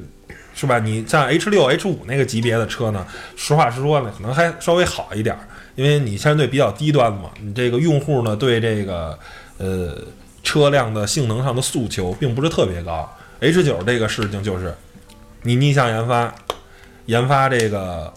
[0.55, 0.79] 是吧？
[0.79, 5.41] 你像 H 六、H 五那个级别的车呢，实话实说呢，可能还稍微好一点儿，
[5.77, 7.31] 因为你相对比较低端嘛。
[7.41, 9.19] 你这个用户呢，对这个
[9.57, 9.97] 呃
[10.43, 13.09] 车辆的性能上的诉求并不是特别高。
[13.41, 14.75] H 九这个事情就是
[15.43, 16.33] 你逆向研发，
[17.07, 18.13] 研发这个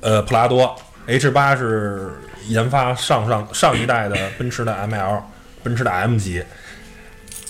[0.00, 2.12] 呃普拉多，H 八是
[2.48, 5.22] 研发上上上一代的奔驰的 ML，
[5.62, 6.44] 奔驰的 M 级，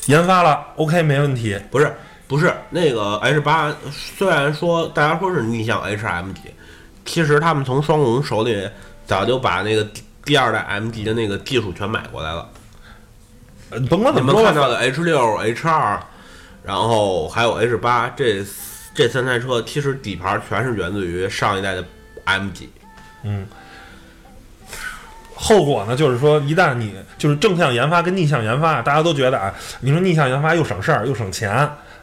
[0.07, 1.93] 研发了 OK 没问题，不是
[2.29, 6.43] 不是那个 H 八，虽然说大家说是逆向 HM 级，
[7.05, 8.69] 其实他们从双龙手里
[9.05, 9.85] 早就把那个
[10.25, 12.49] 第二代 M 级的那个技术全买过来了。
[13.75, 16.01] 呃甭管你怎么说看到的 H 六、H 二，
[16.63, 18.45] 然后还有 H 八这
[18.95, 21.85] 这三台车，其实底盘全是源自于上一代的
[22.25, 22.71] M 级。
[25.35, 31.51] 后果呢，就是说，一旦你就是正向研发跟逆向研发，大家都觉得啊，你说逆向研发又省事儿又省钱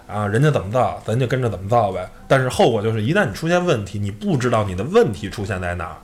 [0.06, 2.08] 啊，人家怎么造，咱就跟着怎么造呗。
[2.28, 5.96] 但是后果就是，一旦你出现问题，你不知道你的问题出现在哪儿。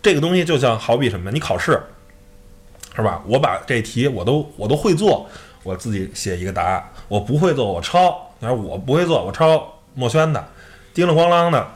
[0.00, 1.78] 这个东西就像好比什么，你考试
[2.96, 3.20] 是吧？
[3.26, 5.28] 我把这题我都我都会做，
[5.62, 8.18] 我自己写一个答案；我不会做，我抄。
[8.38, 10.44] 你说我不会做，我抄墨轩的，
[10.92, 11.66] 叮了咣啷的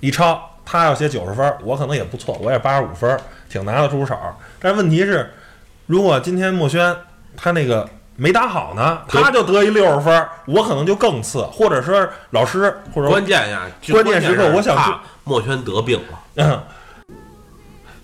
[0.00, 4.16] 一抄，他要写九十分儿，我可能也不错，我也八十五分儿，挺拿得出手。
[4.60, 5.32] 但是问题是，
[5.86, 6.94] 如果今天墨轩
[7.36, 16.18] 他那个没答好呢，他就得一六十分儿，我可能就更次，或者说老师或者关键呀，关键时刻我想怕墨轩得病了。
[16.36, 16.62] 嗯，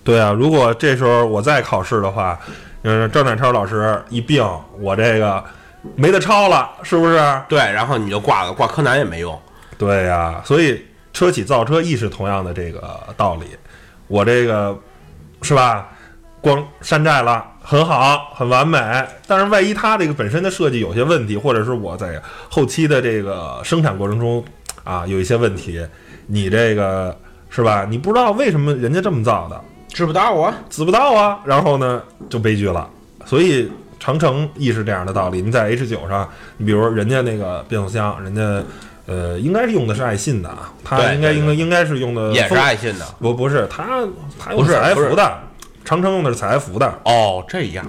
[0.03, 2.39] 对啊，如果这时候我再考试的话，
[2.83, 4.43] 嗯，赵展超老师一病，
[4.79, 5.43] 我这个
[5.95, 7.19] 没得抄了，是不是？
[7.47, 9.39] 对，然后你就挂了，挂柯南也没用。
[9.77, 10.83] 对呀、所以
[11.13, 13.45] 车企造车亦是同样的这个道理。
[14.07, 14.77] 我这个
[15.41, 15.87] 是吧？
[16.41, 18.79] 光山寨了，很好，很完美。
[19.27, 24.43] 但是万一它这个本身的设计有些问题，或者是我在后期的这个生产过程中
[24.83, 25.85] 啊有一些问题，
[26.25, 27.15] 你这个
[27.51, 27.85] 是吧？
[27.87, 29.61] 你不知道为什么人家这么造的，
[29.93, 30.57] 知不道啊？
[30.69, 32.89] 知不道啊，然后呢就悲剧了。
[33.25, 35.41] 所以长城亦是这样的道理。
[35.41, 36.27] 你在 H 九上，
[36.57, 38.41] 你比如人家那个变速箱，人家
[39.05, 43.05] 呃应该是用的是爱信的啊，它应该应该应该是用的也是爱信的。
[43.19, 44.07] 不不是，它
[44.39, 45.39] 它用不是的是采不是孚的，
[45.83, 47.85] 长城用的是采孚的，哦，这样。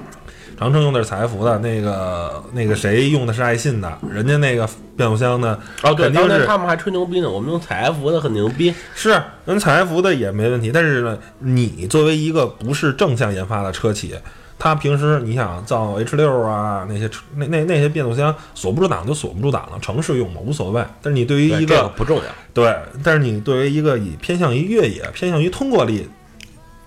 [0.62, 8.72] 长城用的是采孚的，那个那个谁用的是爱信的，人家那个变速箱呢，哦，对，当年他们还吹牛逼呢，我们用采孚的很牛逼。
[8.94, 14.14] 是人采孚的也没问题，但是呢，你作为一个不是正向研发的车企，
[14.57, 20.81] 他平时你想造 H 六啊那些那那那些变速箱锁不住档就锁不住档了，城市用嘛无所谓。
[21.03, 22.22] 但是你对于一个个不重要。
[22.55, 22.72] 对，
[23.03, 26.09] 但是你对于一个以偏向于越野、偏向于通过力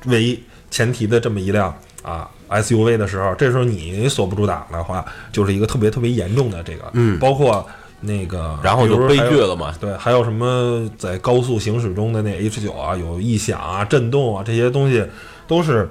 [0.06, 7.66] 为前提的这么一辆啊 SUV 的时候，这时候你锁不住档的话，就是一个特别特别严重的这个，嗯包括
[8.02, 9.74] 那个，然后就悲剧了嘛。
[9.80, 15.06] 对，还有什么在高速行驶中的那 H 九啊，有异响啊、震动啊这些东西，
[15.48, 15.90] 都是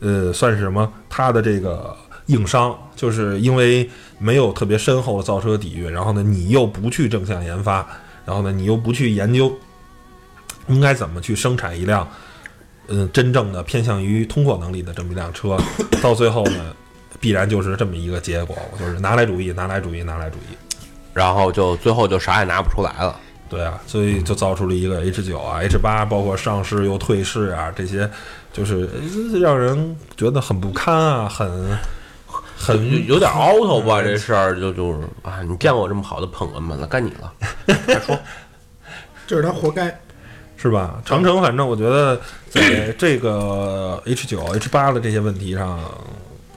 [0.00, 0.92] 呃算是什么？
[1.08, 1.94] 它的这个
[2.26, 7.86] 硬伤，就是因为没有特别深厚的造车底蕴，然后呢，你又不去正向研发，
[8.24, 9.52] 然后呢，你又不去研究
[10.68, 12.08] 应该怎么去生产一辆
[12.88, 15.56] 嗯真正的偏向于通过能力的这么一辆车，
[16.02, 16.74] 到最后呢，
[17.20, 20.56] 必然就是这么一个结果，就是拿来主义，拿来主义，拿来主义。
[21.12, 23.18] 然后就最后就啥也拿不出来了。
[23.48, 28.10] 对啊，所以就造出了一个 H 九啊、H 八，包括上市又退市啊，这些
[28.52, 31.78] 就是呃让人觉得很不堪啊，很
[32.56, 36.76] 很有点 out o 吧，这事儿就就是啊，你见过这么好的捧哏吗？
[36.80, 37.32] 那该你了。
[37.86, 38.18] 再说，
[39.26, 39.96] 这是他活该。
[40.66, 41.00] 是吧？
[41.04, 45.78] 长城反正我觉得在这个 H 九、H 八的这些问题上，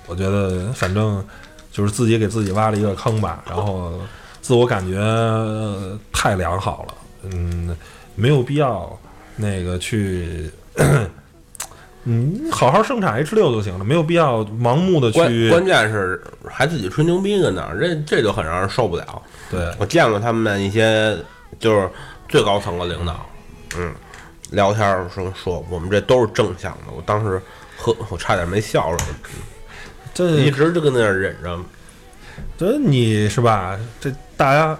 [0.07, 1.23] 我觉得反正
[1.71, 3.93] 就是自己给自己挖了一个坑吧，然后
[4.41, 6.93] 自我感觉呃太良好了，
[7.23, 7.75] 嗯，
[8.15, 8.99] 没有必要
[9.35, 10.51] 那个去。
[12.05, 16.19] 嗯，好好生产 H 六就行了，没有必要盲目的去关键是
[16.49, 19.21] 还自己吹牛逼跟那儿，这这就很让人受不了。
[19.51, 21.15] 对我见过他们一些
[21.59, 21.89] 就是
[22.29, 23.29] 最高层的领导，
[23.77, 23.93] 嗯，
[24.51, 27.41] 聊天儿说说我们这都是正向的，我当时
[27.77, 29.05] 呵，我差点没笑出来，
[30.13, 31.57] 这一直就跟那儿忍着。
[32.57, 33.77] 这你是吧？
[33.99, 34.77] 这大家，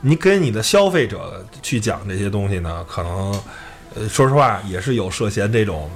[0.00, 3.42] 你给你的消费者去讲这些东西呢，可能，
[3.94, 5.90] 呃，说实话也是有涉嫌这种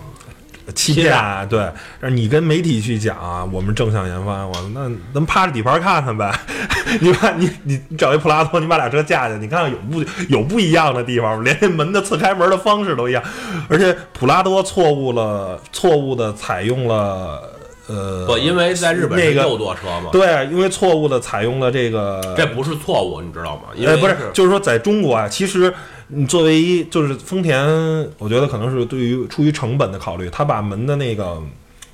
[0.74, 1.44] 欺骗啊。
[1.44, 6.32] 对，让你跟媒体去讲啊，我们正向研发，我那咱们趴着底盘看看呗。
[7.00, 11.42] 你把你你你找一普拉多，你把俩车架起来，你看看有不有不一样的地方吗？
[11.44, 13.22] 连这门的侧开门的方式都一样，
[13.68, 17.42] 而且普拉多错误了，错误的采用了。
[17.88, 23.62] 呃，不，因为在日本是那个右舵车嘛，对，因为错误的采用了这个，这不是错误，你知道吗？
[23.74, 25.72] 因呃，为不是，就是说在中国啊，其实
[26.08, 27.64] 你作为一就是丰田，
[28.18, 31.40] 我觉得可能是对于出于成本的考虑，他把门的那个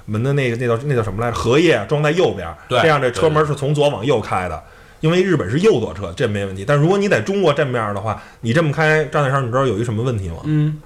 [0.06, 1.36] 门的那个那叫那叫什么来着？
[1.36, 4.62] 荷叶装在右边，对这样这车门是从左往右开的。
[5.00, 6.64] 因为日本是右舵车，这没问题。
[6.66, 10.36] 但如果你在中国这面的话，你这么开，张大山，你知道有一什么问题吗？
[10.44, 10.80] 嗯，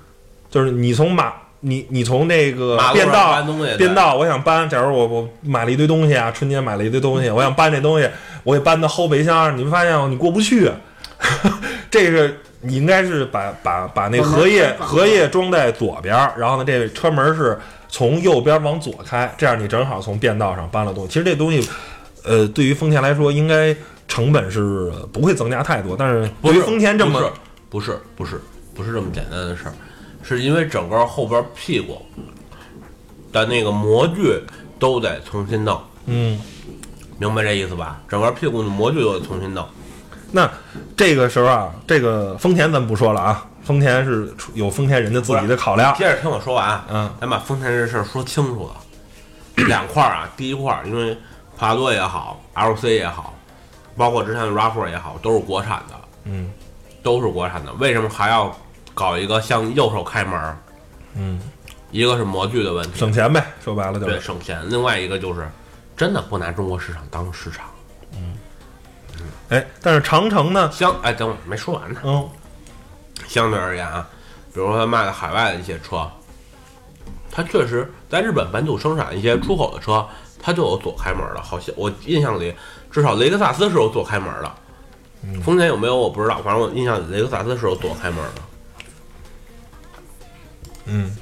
[0.51, 4.69] 就是你从马，你你从那个马路上变道搬东西，变道，我想搬。
[4.69, 8.09] 假如我我买了一堆东西啊，春节买了一堆东西，我想搬这东西，
[8.43, 10.69] 我给搬到后备箱，你们发现你过不去。
[11.89, 21.09] 这个你应该是把把把那荷叶荷叶装在左边儿，然后呢，这个车门是从右边往左开，这样你正好从变道上搬了东西。
[21.09, 21.69] 其实这东西，
[22.25, 23.75] 呃，对于丰田来说，应该
[24.07, 27.33] 成本是不会增加太多，但是对于不是丰田这么
[27.69, 28.41] 不是不是不是
[28.75, 29.73] 不是这么简单的事儿，
[30.23, 32.03] 是因为整个后边屁股
[33.33, 34.41] 的那个模具
[34.79, 36.41] 都得重新弄，嗯。
[37.21, 38.01] 明白这意思吧？
[38.09, 39.67] 整个屁股的模具都得重新弄。
[40.31, 40.51] 那
[40.97, 45.95] 这个时候啊，这个丰田咱不说了啊，丰田是出有丰田人家自己的考量。
[45.97, 48.75] 接着听我说完，嗯，咱把丰田这事儿说清楚了。
[49.67, 51.17] 两块儿啊，第一块儿，因为
[51.57, 53.35] 普拉多也好，LC 也好，
[53.97, 56.53] 包括之前的 RAV4 也好，都是国产的，嗯
[57.03, 57.73] 都是国产的。
[57.75, 58.57] 为什么还要
[58.95, 60.57] 搞一个向右手开门儿？
[61.15, 61.41] 嗯，
[61.91, 64.21] 一个是模具的问题，省钱呗，说白了就对是。
[64.21, 65.49] 省钱；另外一个就是
[65.97, 67.65] 真的不拿中国市场当市场。
[69.51, 72.01] 哎，但是长城呢，相哎，等会儿没说完呢。
[72.05, 72.29] 嗯
[73.27, 74.09] 相对而言啊，
[74.55, 76.11] 比如说他卖的海外的一些车，
[77.31, 80.07] 它确实在日本本土生产一些出口的车，
[80.41, 81.43] 它就有左开门的。
[81.43, 82.55] 好像我印象里，
[82.91, 84.51] 至少雷克萨斯是有左开门的。
[85.43, 88.43] 丰田有没有我不知道，反正我印象里雷克萨斯是有左开门的。
[90.87, 91.15] 嗯，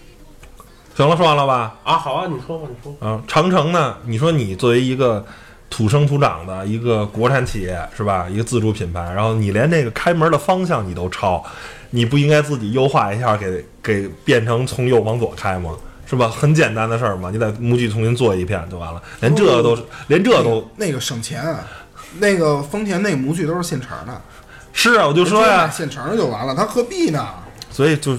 [0.95, 1.77] 行了，说完了吧？
[1.83, 3.07] 啊，好啊，你说吧，你说吧。
[3.09, 3.97] 啊，长城呢？
[4.05, 5.27] 你说你作为一个
[5.69, 8.27] 土生土长的一个国产企业是吧？
[8.31, 11.45] 一个自主品牌，然后你连那个开门的方向你都抄，
[11.91, 15.73] 你不应该自己优化一下，给给变成从右往左开吗？
[16.09, 16.29] 是吧？
[16.29, 21.67] 很简单的事儿嘛，你在模具重新做一遍就完了，连这都是，连这都那个省钱啊，
[22.21, 24.23] 那个丰田那个模具都是现成的，
[24.73, 27.27] 是啊，我就说呀现成的就完了，他何必呢？
[27.73, 28.17] 所以就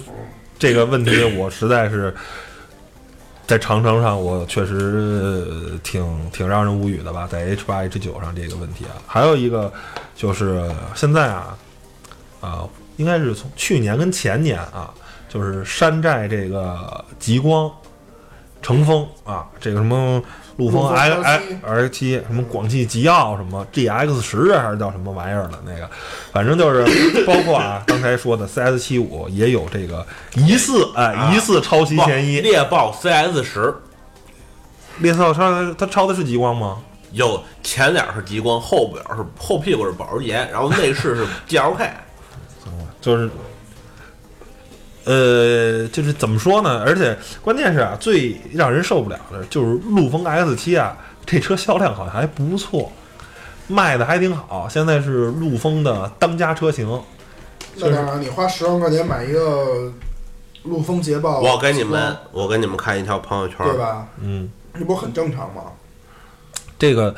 [0.60, 2.13] 这个问题，我实在是
[3.47, 9.71] 在长城上，我确实挺挺让人无语的吧，在 H 八 H 九上这个问题啊，还有一个
[10.15, 11.57] 就是现在啊
[12.41, 14.93] 啊、应该是从去年跟前年啊，
[15.29, 17.71] 就是山寨这个极光、
[18.62, 20.21] 乘风啊，这个什么。
[20.58, 25.89] 陆风陆风 X L7 X R 七什么广汽吉奥什么 G X 十啊还是叫什么玩意儿的那个，
[26.32, 26.84] 反正就是
[27.26, 32.41] 包括啊刚才说的 C S 七五也有这个疑似哎、啊疑似抄袭不嫌疑。
[32.41, 33.74] 猎豹 CS 十
[35.00, 36.80] 猎豹抄它抄的是极光吗？
[37.12, 41.89] 有前脸是极光，后边是后屁股是保时捷，然后内饰是 GLK。
[43.00, 43.30] 就是，
[45.08, 46.84] 呃，就是怎么说呢？
[46.86, 52.91] 而且关键是啊，最让人受不了的就是陆风 S 七啊，这车销量好像还不错，
[53.67, 54.67] 卖的还挺好。
[54.70, 57.02] 现在是陆风的当家车型。
[57.76, 59.93] 那当然，你花十万块钱买一个
[60.63, 64.06] 陆风捷豹，我给你们，我给你们看一条朋友圈，对吧？
[64.20, 65.63] 嗯，这不很正常吗？
[66.78, 67.15] 这个，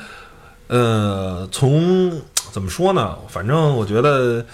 [0.68, 2.22] 呃，从
[2.52, 3.18] 怎么说呢？
[3.28, 4.46] 反正我觉得，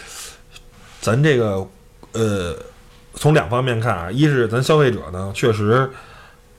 [1.02, 1.68] 咱这个，
[2.14, 2.56] 呃，
[3.16, 5.90] 从两方面看啊，一是咱消费者呢，确实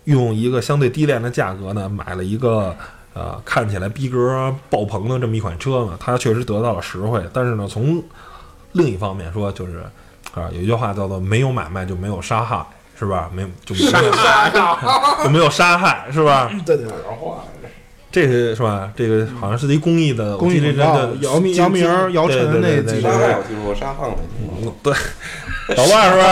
[0.04, 2.74] 用一个相对低廉的价格呢，买了一个
[3.14, 7.22] 呃看起来逼格爆棚的这么一款车呢，它确实得到了实惠。
[7.32, 8.02] 但是呢，从
[8.72, 9.84] 另一方面说，就是
[10.34, 12.64] 啊，有一句话叫做“没有买卖就没有杀害”，
[12.98, 13.30] 是吧？
[13.32, 14.50] 没有就没有杀害
[15.24, 16.50] 就没有杀害，是吧？
[16.64, 17.36] 这就有点坏。
[18.12, 18.90] 这个是吧？
[18.96, 20.72] 这个好像是一公益的，公益这
[21.20, 24.22] 姚明姚明姚晨那几个我听说过，沙汉我没
[24.56, 24.74] 听过。
[24.82, 24.94] 对，
[25.76, 26.26] 老万是吧？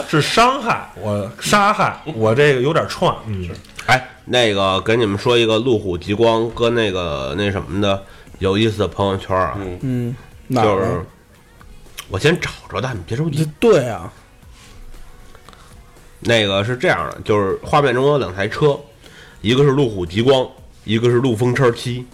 [0.08, 3.48] 是伤害我杀害我这个有点串，嗯，
[3.86, 8.02] 哎，那个给你们说一个路虎极光跟那个那什么的
[8.38, 10.16] 有意思的朋友圈啊，嗯，嗯，
[10.46, 11.02] 哪儿就是啊
[12.10, 13.50] 我先找着的，你别着急。
[13.58, 14.12] 对啊，
[16.20, 18.78] 那个是这样的，就是画面中有两台车，
[19.40, 20.46] 一个是路虎极光，
[20.84, 22.04] 一个是陆风车七。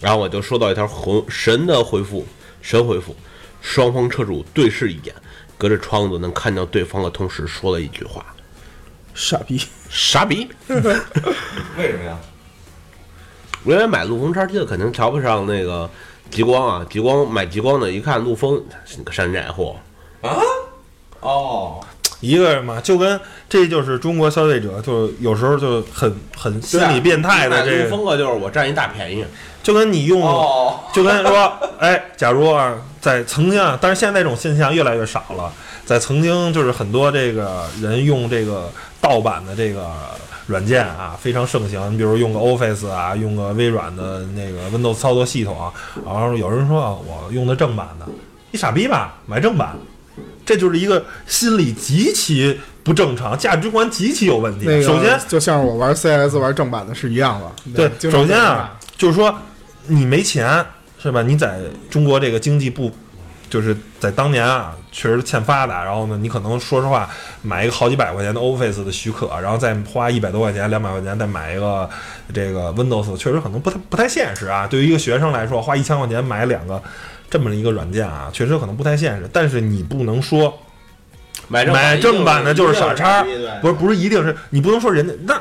[0.00, 2.24] 然后我就收到一条魂神的回复，
[2.62, 3.16] 神回复，
[3.68, 5.12] 双方车主对视一眼，
[5.58, 8.24] 隔着窗子能看到对方的同时说了一句话
[9.12, 9.60] 傻逼
[9.90, 10.48] ，：“傻逼。
[10.70, 12.16] ”为什么呀？
[13.64, 15.90] 因为买陆风叉 T 的肯定瞧不上那个
[16.30, 19.74] 极光啊，极光买极光的，一看陆风是个山寨货
[20.22, 20.38] 啊，
[21.18, 21.84] 哦，
[22.20, 29.24] 一个人嘛，就跟这就是中国消费者，就有时候就很很心理变态的这个，风格，就是我占一大便宜。
[29.62, 32.72] 就跟你用哦，就跟说， 哎，假如啊，
[33.06, 35.52] 在曾经啊，但是现在这种现象越来越少了。
[35.84, 38.68] 在曾经，就是很多这个人用这个
[39.00, 39.88] 盗版的这个
[40.48, 41.92] 软件啊，非常盛行。
[41.92, 45.72] 你比如用个 Office 啊，用个微软的那个 Windows 操作系统啊，
[46.04, 48.06] 然后有人说啊，我用的正版的，
[48.50, 49.76] 你傻逼吧，买正版，
[50.44, 54.66] 这就是一个心理极其不正常，价值观极其有问题。
[54.66, 57.88] 那个首先，就像我玩 CS 玩正版的是一样的。
[57.88, 59.32] 对，首先啊，就是说
[59.86, 60.66] 你没钱
[60.98, 61.22] 是吧？
[61.22, 61.58] 你在
[61.90, 62.90] 中国这个经济不，
[63.48, 65.84] 就是在当年啊，确实欠发达。
[65.84, 67.08] 然后呢，你可能说实话，
[67.42, 71.88] 买一个好几百块钱的 Office 的许可，然后再花一百多块钱、两百块钱再买一个
[72.34, 74.66] 这个 Windows，确实可能不太不太现实啊。
[74.66, 76.82] 对于一个学生来说，花一千块钱买两个
[77.30, 79.28] 这么一个软件啊，确实可能不太现实。
[79.32, 80.58] 但是你不能说
[81.48, 83.24] 买买正版的就是傻叉
[83.60, 85.40] 不是不是一定是你不能说人家那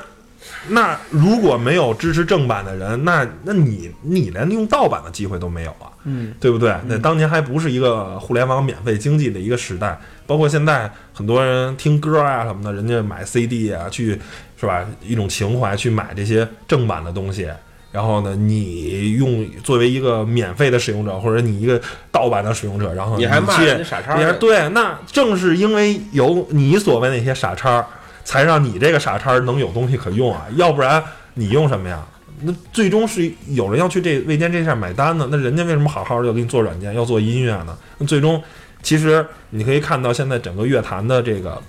[0.70, 6.76] 那如果没有支持正版的人，那那你你连用盗版的机会都没有啊，嗯，对不对？
[6.88, 14.20] 那当年还不是一个互联网免费经济的一个时代，包括现在很多人听歌啊什么的，人家买 CD 啊，去
[14.60, 14.86] 是吧？
[15.02, 17.48] 一种情怀去买这些正版的东西。
[17.92, 21.80] 然后呢，你用作为一个免费的使用者，或者你一个
[22.12, 27.86] 盗版的使用者，然后你还骂去人家傻叉对，那正是因为有你所谓那些傻叉儿，
[28.26, 31.02] 才让你这个傻叉能有东西可用啊， 要不然
[31.36, 32.06] 你用什么呀？
[32.42, 37.78] 那最终是有人要去这未间这事儿买单呢，那人家为什么好好的要给你做软件，要做音乐呢？
[37.98, 38.44] 那最终
[38.84, 41.62] 其实你可以看到现在整个乐坛的这个。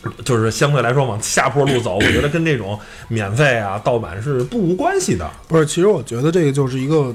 [0.24, 5.28] 就是相对来说往下坡路走， 我觉得跟这种免费啊、盗版是不无关系的。
[5.48, 7.12] 不是，其实我觉得这个就是一个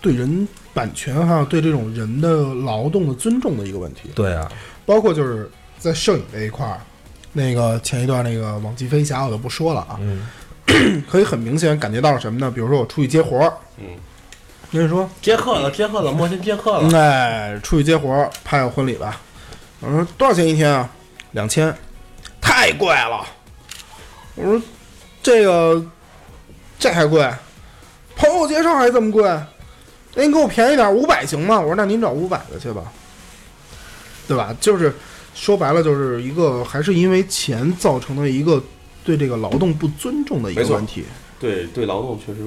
[0.00, 4.08] 对人版权还有对这种人的劳动的尊重的一个问题。
[4.14, 4.50] 对啊，
[4.86, 6.80] 包括就是在摄影这一块儿，
[7.34, 12.50] 那个前一段那个网际飞侠我就不说了啊，嗯， 可以很明显感觉到什么呢？
[12.50, 13.86] 比如说我出去接活儿，嗯，
[14.72, 16.96] 跟你说，接客了，接客了，莫先接客了。
[16.98, 19.20] 哎，出去接活儿拍个婚礼吧，
[19.80, 20.88] 我说多少钱一天啊？
[21.32, 21.76] 两千，
[22.40, 23.26] 太贵了。
[24.36, 24.62] 我说
[25.22, 25.84] 这个
[26.78, 27.28] 这还贵，
[28.14, 29.22] 朋友介绍还这么贵，
[30.14, 31.58] 那您给我便宜点，五百行吗？
[31.60, 32.82] 我说那您找五百的去吧，
[34.28, 34.54] 对吧？
[34.60, 34.94] 就是
[35.34, 38.62] 说白了，就是一个还是因为钱造成的一个
[39.04, 41.04] 对这个劳动不尊重的一个问题。
[41.40, 42.40] 对对，劳动确实，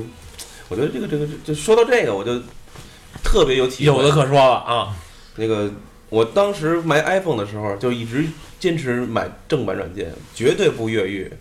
[0.70, 2.42] 我觉得这个这个就说到这个，我就
[3.24, 3.96] 特别有体会。
[3.96, 4.96] 有的可说了啊，
[5.36, 5.70] 那个，
[6.10, 8.26] 我当时买 iPhone 的时候，就一直
[8.60, 11.32] 坚持买正版软件，绝对不越狱。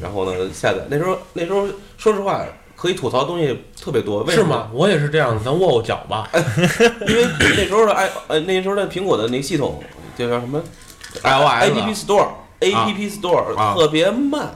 [0.00, 1.66] 然后呢，下载那时候那时候
[1.98, 2.44] 说实话，
[2.76, 4.22] 可以吐槽的东西特别多。
[4.22, 4.44] 为什么？
[4.44, 4.70] 是吗？
[4.72, 6.30] 我也是这样的，咱握握脚吧。
[7.08, 7.26] 因为
[7.56, 9.82] 那时候的 i 呃那时候的苹果的那个系统
[10.16, 10.62] 就叫什么
[11.22, 12.28] iOS App Store
[12.60, 14.54] App Store 啊特别慢，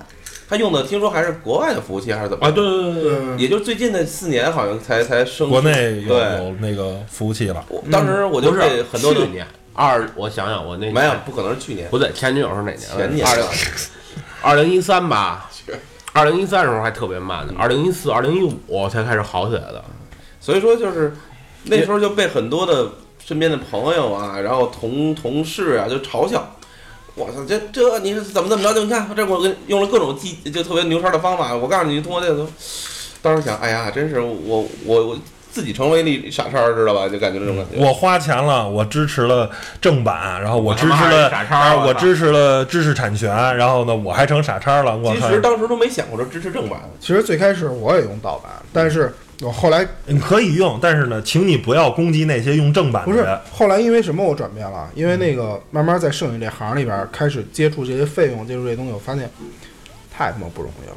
[0.48, 2.46] 它用的听说还是国外的服务器还是怎么？
[2.46, 5.48] 啊，对对对对，呃，也就最近的四年好像才才升。
[5.48, 7.64] 国内有，有那个服务器了。
[7.68, 12.78] 我当时我就被是很多的去年二，我想想，我那没有，不可能是去年，不对，前女友是哪年？
[12.78, 13.46] 前年二零
[14.42, 15.50] 二零一三吧。
[16.12, 19.84] 二零一三时候还特别慢呢，二零一四、二零一五才开始好起来的。
[20.40, 21.12] 所以说就是
[21.64, 22.88] 那时候就被很多的
[23.24, 26.56] 身边的朋友啊，然后同同事啊就嘲笑。
[27.14, 28.74] 我操，这这你是怎么怎么着？
[28.74, 31.54] 就你看这我跟用了各种技，就特别牛叉的方法。
[31.54, 32.46] 我告诉你，通过这个，
[33.22, 35.18] 当时想，哎呀，真是我我我
[35.54, 37.08] 自己成为了一傻叉儿，知道吧？
[37.08, 37.78] 就感觉这种感觉。
[37.78, 39.48] 我花钱了，我支持了
[39.80, 44.96] 正版，然后我支持了傻叉啊我支持了知识产权，然后呢，我还成傻叉了。
[44.96, 45.14] 我！
[45.14, 53.40] 其实当时都没想过说支持正版，其实最开始我也用盗版，但是我后来你可以用，但是呢，请你不要攻击那些用正版不是的人。
[53.52, 54.90] 后来因为什么我转变了？
[54.96, 59.30] 因为那个慢慢在摄影这行里边开始接触这些费用，接触这些东西，我发现
[60.12, 60.96] 太他妈不容易了。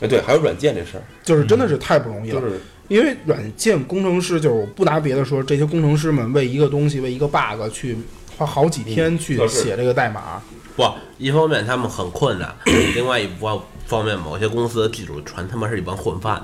[0.00, 2.40] 哎，对，还有软件这事儿，就是真的是太不容易了。
[2.40, 7.96] 就是因为软件工程师，就是我不拿别的说，这些工程师们为一个东西、为一个 bug 去
[8.36, 10.42] 花好几天去写这个代码，
[10.74, 10.84] 不，
[11.18, 12.54] 一方面他们很困难，
[12.94, 16.42] 另外一方方面，某些公司的技术全他妈是一帮混饭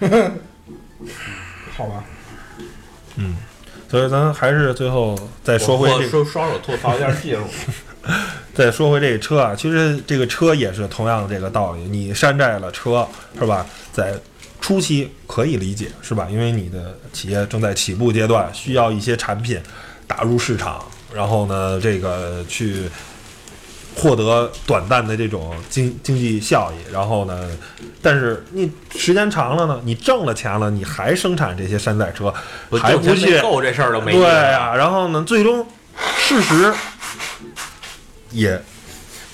[0.00, 0.08] 的。
[1.76, 2.04] 好吧？
[3.16, 3.36] 嗯
[3.88, 7.40] 所以咱还是最后再说回这个，我说双手吐槽一下技术，
[8.54, 13.04] 再说回这个车啊，其实这个车也是同样的这个道理，你山寨了车
[13.36, 13.66] 是吧？
[13.92, 14.14] 在
[14.60, 16.28] 初期可以理解是吧？
[16.30, 19.60] 因为你的企业正在起步阶段，需要一些产品
[20.06, 22.88] 打入市场，然后呢，这个去
[23.96, 27.50] 获得短暂的这种经经济效益，然后呢，
[28.00, 32.32] 但是你时间长了呢，你挣了钱了，你还生产这些山寨车，
[32.78, 35.66] 还不去够这事儿都没意对思呀、然后呢，最终
[36.16, 36.72] 事实
[38.30, 38.62] 也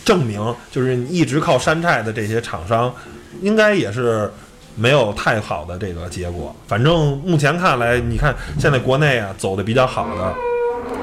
[0.05, 2.95] 证明，就是你一直靠山寨的这些厂商，
[3.43, 4.33] 应该也是
[4.77, 6.55] 没有太好的这个结果。
[6.69, 10.35] 反正目前看来，你看现在国内啊走的比较好的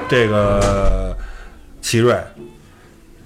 [0.08, 1.14] 这个
[1.82, 2.16] 奇瑞、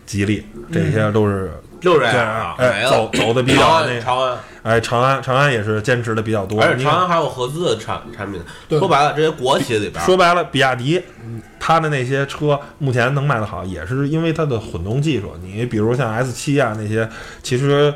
[0.05, 8.41] 吉利，这些都是就这这样啊，哎走走的比较那安长安，哎，长安长安也是坚持的比较多，而且长安还有合资的产产品。
[8.71, 15.35] 说白了，这些国企里边，说白了，比亚迪，嗯它的那些车目前能卖得好，也是因为它的混动技术。
[15.43, 17.07] 你比如像 S 七啊那些，
[17.43, 17.93] 其实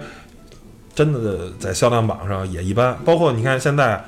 [0.95, 2.97] 真的在销量榜上也一般。
[3.05, 4.05] 包括你看现在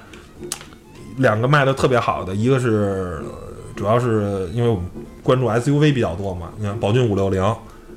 [1.19, 4.85] 两个卖的特别好的，一个是呃主要是因为我们
[5.23, 7.55] 关注 SUV 比较多嘛，你看宝骏五六零。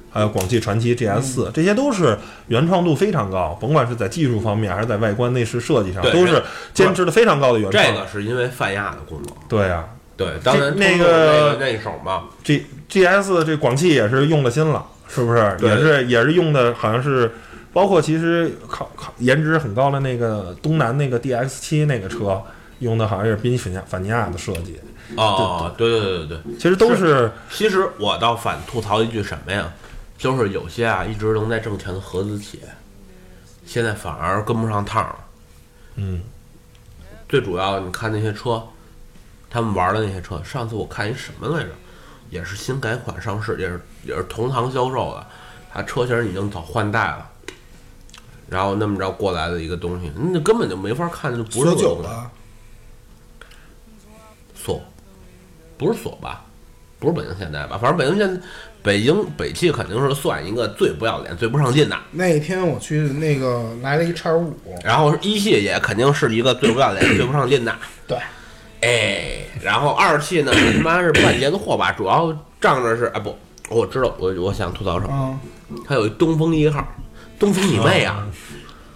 [0.09, 2.17] 还有广汽传祺 GS 四，这些都是
[2.47, 6.41] 原创度非常高，甭管是在技术方面还是在外观内饰设计上，都是
[6.73, 7.85] 坚持的非常高的原创。
[7.85, 9.35] 这个是因为泛亚的功能。
[9.47, 9.85] 对啊、
[10.15, 15.55] 对，当然那个那手嘛，G G S 这广汽也是用了心了，是不是？
[15.61, 17.33] 也是也是用的，好像是
[17.77, 22.41] 包括其实靠靠颜值很高的那个东南那个 D X 七那个车，
[22.79, 24.79] 用的好像是宾菲尼法尼亚的设计，
[25.15, 26.55] 哦，对对对对对。
[26.55, 29.71] 其实都是其实我倒反吐槽一句什么呀？
[30.17, 32.63] 就是有些啊一直能在挣钱的合资企业，
[33.63, 35.15] 现在反而跟不上趟了。
[35.97, 36.23] 嗯
[37.29, 38.63] 最主要，你看那些车，
[39.51, 41.69] 他们玩的那些车，上次我看一什么来着，
[42.31, 45.27] 也是新改款上市，也是也是同行销售的，
[45.71, 47.29] 它车型已经早换代了，
[48.49, 52.31] 然后那么着过来的一个东西，那根本就没法看，就不是索这个东西九吧，
[54.55, 54.81] 锁，
[55.77, 56.43] 不是锁吧？
[56.99, 57.77] 不是北京现代吧？
[57.77, 58.41] 反正北京现
[58.81, 67.75] 北京北汽肯定是算一个最不要脸、最不上进的，那天我去那个来了一叉五，然后一汽也肯定是一个最不要脸、最不上进的。
[68.07, 68.17] 对，
[68.81, 73.37] 哎，然后二汽呢， 他妈是半截子货吧，主要仗着是哎不，
[73.69, 75.39] 我知道，我我想吐槽什么，
[75.69, 76.87] 嗯，它有一东风一号，
[77.39, 78.25] 东风你妹啊！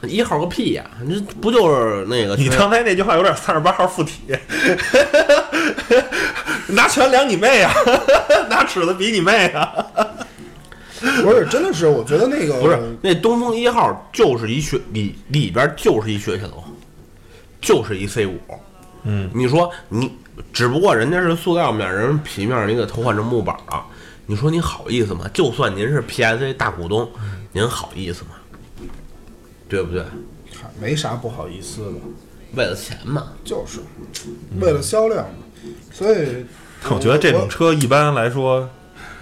[0.04, 4.22] 一号个屁呀、你这不就是那个你刚才那句话有点三十八号附体，
[6.70, 7.72] 拿拳量你妹啊，
[8.50, 9.72] 拿尺子比你妹啊！
[11.22, 16.64] 不是，真的是，我觉得那个不是那东风一号就是一雪里里边就是一雪铁龙，
[17.62, 18.40] 就是一 C 五。
[19.04, 20.12] 嗯，你说你
[20.52, 23.84] 只不过人家是塑料面，人皮面你给偷换成木板了，
[24.26, 25.30] 你说你好意思吗？
[25.32, 27.08] 就算您是 PSA 大股东，
[27.54, 28.32] 您好意思吗？
[29.68, 30.04] 对不对？
[30.54, 31.92] 嗨没啥不好意思的，
[32.56, 33.34] 为了钱嘛。
[33.44, 33.80] 就是
[34.60, 35.40] 为了销量嘛。
[35.92, 36.46] 所以
[36.90, 38.70] 我觉得这种车一般来说，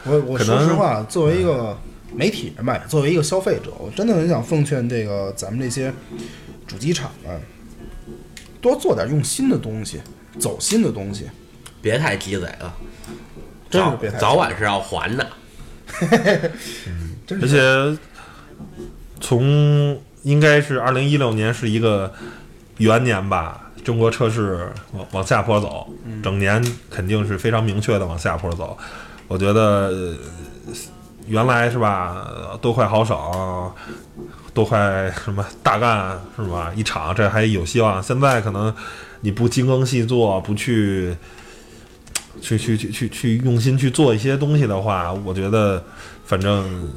[0.05, 1.77] 我我说实话，作为一个
[2.13, 5.93] 媒体人吧，作为一个消费者，我真的很想奉劝这个咱们这些
[6.65, 7.39] 主机厂们，
[8.61, 9.99] 多做点用心的东西，
[10.39, 11.29] 走心的东西，
[11.81, 12.75] 别太鸡贼了，
[13.69, 15.27] 早真是别太早晚是要还的。
[16.01, 16.49] 而
[17.27, 17.99] 真是且
[19.19, 22.11] 从应该是二零一六年是一个
[22.77, 25.87] 元年吧，中国车市往往下坡走，
[26.23, 28.77] 整年肯定是非常明确的往下坡走。
[29.27, 30.15] 我觉得呃
[31.27, 33.17] 原来是吧，呃多快好省，
[34.53, 36.71] 多快什么大干是吧？
[36.75, 38.01] 一场这还有希望。
[38.01, 38.73] 现在可能
[39.21, 41.15] 你不精耕细作，不去。
[42.41, 45.83] 去去去去去用心去做一些东西的话，我觉得，
[46.23, 46.89] 反正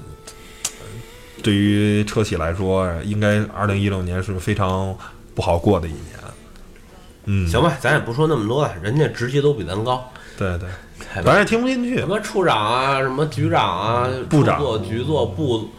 [1.41, 4.97] 对于车企来说，应该二零一六年是非常
[5.35, 6.03] 不好过的一年。
[7.27, 10.69] 嗯，行吧，咱也不说那么多了，人家职级都比咱高，对对，
[11.23, 12.09] 咱也听不进去什。
[12.09, 15.71] 么处长啊，什么局长啊，部长处座、局座、部，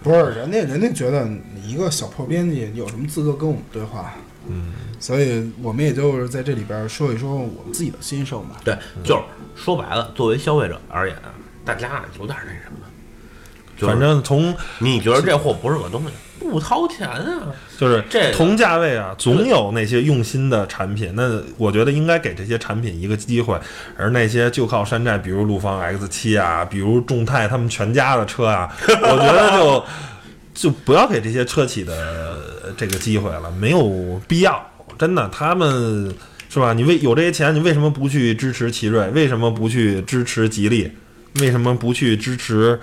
[0.00, 4.14] 不是人家人家觉得你一个小破编辑有什么资格跟我们对话？
[4.46, 8.56] 嗯，所以我们也就是在这里边说一说我们自己的心声吧。
[8.64, 9.22] 对，就是
[9.56, 12.89] 说白了，作为消费者而言啊，大家有点那什么，就是
[13.86, 16.08] 反正从你觉得这货不是个东西，
[16.38, 17.48] 不掏钱啊？
[17.78, 21.12] 就是这同价位啊，总有那些用心的产品。
[21.14, 23.58] 那我觉得应该给这些产品一个机会，
[23.96, 29.84] 而那些就靠山寨，比如陆放 X 七啊，比如众泰他们全家的车啊， 我觉得就
[30.54, 34.66] 就不要给这些车企的呃这个机会了，没有必要。
[34.98, 36.14] 真的，他们
[36.50, 36.74] 是吧？
[36.74, 39.08] 你为有这些钱，你为什么不去支持奇瑞？
[39.10, 40.90] 为什么不去支持吉利？
[41.40, 42.78] 为什么不去支持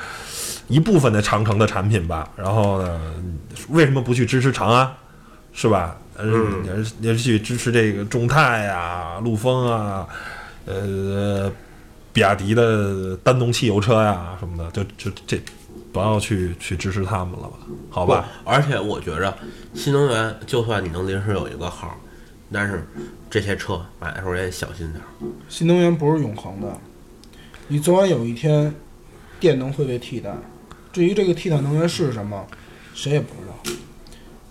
[0.68, 2.30] 一部分的长城的产品吧？
[2.36, 3.00] 然后呢，
[3.70, 4.92] 为什么不去支持长安？
[5.54, 5.98] 是吧？
[6.20, 10.08] 嗯，也是也是去支持这个众泰呀、陆风啊，
[10.66, 11.52] 呃，
[12.14, 15.40] 比亚迪的单动汽油车呀什么的，就就这
[15.92, 17.58] 不要去去支持他们了吧？
[17.90, 18.28] 好吧？
[18.44, 19.36] 而且我觉着
[19.74, 21.96] 新能源，就算你能临时有一个号，
[22.52, 22.88] 但是
[23.30, 25.08] 这些车买的时候也小心点儿。
[25.50, 26.68] 新能源不是永恒的，
[27.68, 28.74] 你总晚有一天，
[29.40, 30.36] 电能会被替代。
[30.92, 32.46] 至于这个替代能源是什么，
[32.94, 33.72] 谁也不知道。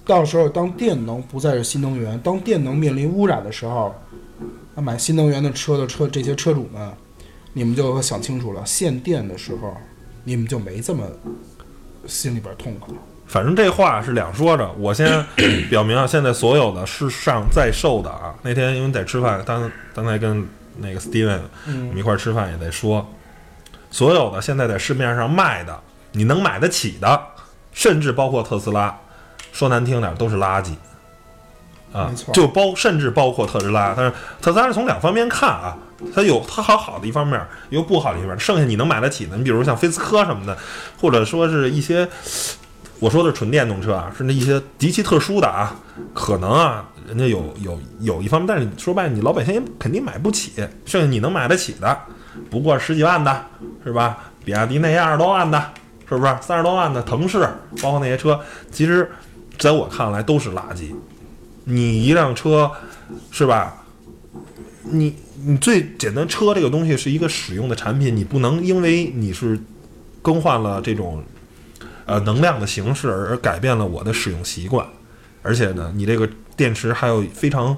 [0.05, 3.95] 到时候，当电能不再是新能源，当电能面临污染的时候，
[4.75, 6.93] 那买新能源的车的车这些车主们，
[7.53, 9.77] 你们就想清楚了，限电的时候，
[10.23, 11.05] 你们就没这么
[12.07, 12.95] 心里边痛快。
[13.27, 14.71] 反正这话是两说着。
[14.79, 15.25] 我先
[15.69, 20.47] 表明啊，现在所有的世上在售的啊，那天因为在吃饭，当刚才跟
[20.79, 23.05] 那个 Steven 我们一块儿吃饭也在说，
[23.91, 25.77] 所有的现在在市面上卖的，
[26.17, 27.23] 你能买得起的，
[27.73, 28.99] 甚至包括特斯拉，
[29.53, 30.71] 说难听点都是垃圾。
[31.93, 34.13] 啊就包甚至包括特斯拉，但是
[34.43, 35.77] 特斯拉是从两方面看啊，
[36.15, 37.41] 它有它好好的一方面，
[37.71, 40.57] 有不好的一方面，剩下你能买得起的，你比如像菲斯科什么的，
[41.01, 42.07] 或者说是一些
[42.99, 45.75] 我说的纯电动车啊，是那一些极其特殊的啊，
[46.13, 50.53] 可能啊，人家有有有一方面，但是你说白了，你老百姓也肯定买不起，
[50.85, 51.99] 剩下你能买得起的，
[52.51, 53.47] 不过十几万的，
[53.85, 54.19] 是吧？
[54.45, 55.73] 比亚迪那些二十多万的，
[56.09, 56.37] 是不是？
[56.41, 57.49] 三十多万的腾势，
[57.83, 58.41] 包括那些车，
[58.71, 59.11] 其实
[59.59, 60.95] 在我看来都是垃圾。
[61.65, 62.71] 你一辆车，
[63.31, 63.85] 是吧？
[64.85, 69.59] 你你最简单，车这个东西是一个使用的产品，你不能因为你是
[70.23, 71.23] 更换了这种
[72.05, 74.87] 呃能量的形式而改变了我的使用习惯，
[75.43, 77.77] 而且呢，你这个电池还有非常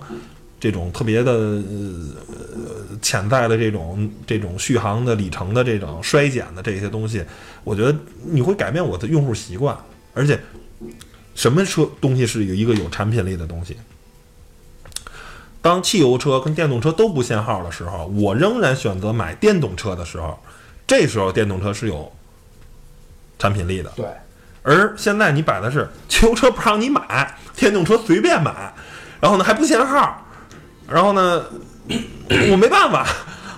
[0.61, 1.63] 这种特别的呃
[3.01, 7.25] 潜在的这种这种续航的里程的这种衰减的这些东西，
[7.65, 9.77] 我觉得你会改变我的用户习惯，
[10.15, 10.39] 而且
[11.35, 13.77] 什么车东西是有一个有产品力的东西。
[15.61, 20.39] 当汽油车跟电动车都不限号的时候，我仍然选择买电动车的时候，
[20.87, 22.11] 这时候电动车是有
[23.39, 23.93] 产品力的。
[23.97, 24.07] 对，
[24.63, 28.73] 而现在你摆的是汽油车不让你买，电动车随便买，
[29.21, 30.28] 然后呢还不限号，
[30.89, 31.45] 然后呢
[32.51, 33.07] 我没办法，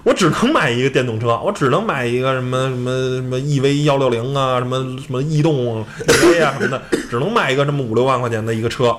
[0.03, 8.97] 我只能买一个电动车，我只能买一个什么什么什么 EV 幺六零啊，什么什么逸动 EV 啊什么的，只能买一个这么五六万块钱的一个车，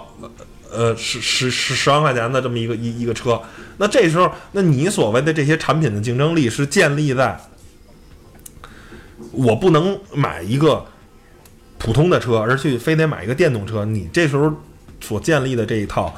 [0.72, 3.42] 呃十十十十万块钱的这么一个一一个车。
[3.78, 7.40] 那这时候，那你所谓的这些产品的竞争力是建立在
[9.32, 10.86] 我不能买一个
[11.78, 14.54] 普通的车，而去非得买一个电动车，你这时候
[15.02, 16.14] 所建立的这一套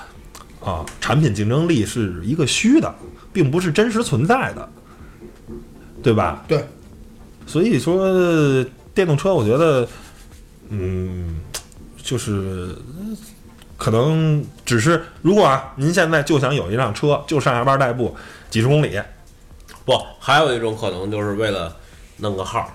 [0.64, 2.93] 啊产品竞争力是一个虚的，
[3.32, 4.70] 并不是真实存在的，
[6.01, 6.43] 对吧？
[6.47, 6.66] 对，
[7.45, 9.88] 所以说电动车，我觉得，
[10.70, 11.41] 嗯，
[12.01, 12.76] 就是
[13.78, 18.16] 可能只是如果啊，您现在就想有一辆车，就上下班代步
[18.49, 18.99] 几十公里，
[19.84, 21.76] 不，还有一种可能就是为了
[22.18, 22.72] 弄个号，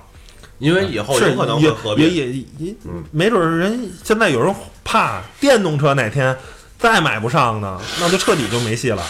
[0.58, 2.04] 因为以后有可能会也合并。
[2.04, 2.74] 也也也，
[3.10, 6.36] 没准儿人现在有人怕电动车哪天
[6.78, 9.02] 再买不上呢，那就彻底就没戏了。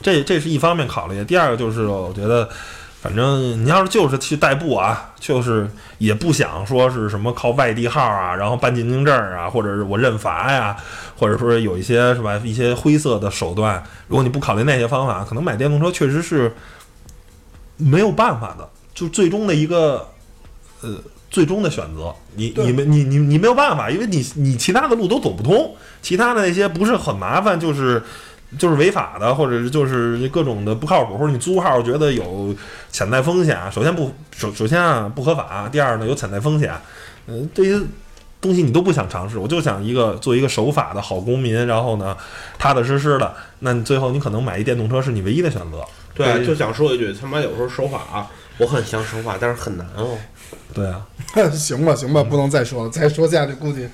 [0.00, 2.48] 这这是一方面考虑，第二个就是我觉得，
[3.00, 10.76] 反正你要是就是去代步啊，就是也不想说是什么靠外地号啊，然后办进京证啊，或者是我认罚呀，
[11.18, 16.54] 或者说有一些是吧一些灰色的手段，如果你不考虑那些方法，可能买电动车确实是
[17.76, 20.06] 没有办法的，就最终的一个
[20.82, 20.96] 呃
[21.30, 28.02] 最终的选择，你你们你你你没有办法，因为你你其他的路都走不通，其他的那些不是很麻烦，就是
[28.58, 32.54] 就是违法的，或者是就是各种的不靠谱，或者你租号觉得有
[32.90, 33.58] 潜在风险。
[33.70, 36.72] 首先不首首先啊不合法，第二呢有潜在风险，
[37.26, 37.78] 嗯、这些
[38.40, 39.36] 东西你都不想尝试。
[39.36, 42.16] 我就想一个做一个守法的好公民，然后呢
[42.58, 45.84] 踏踏实实的，那你最后你可能买一电动车是你唯一的选择。
[46.14, 50.18] 对，就想说一句，他妈有时候守法啊，我很想守法，但是很难哦。
[50.74, 51.00] 对啊，
[51.52, 53.88] 行吧，行吧，不能再说了， 再说下去估计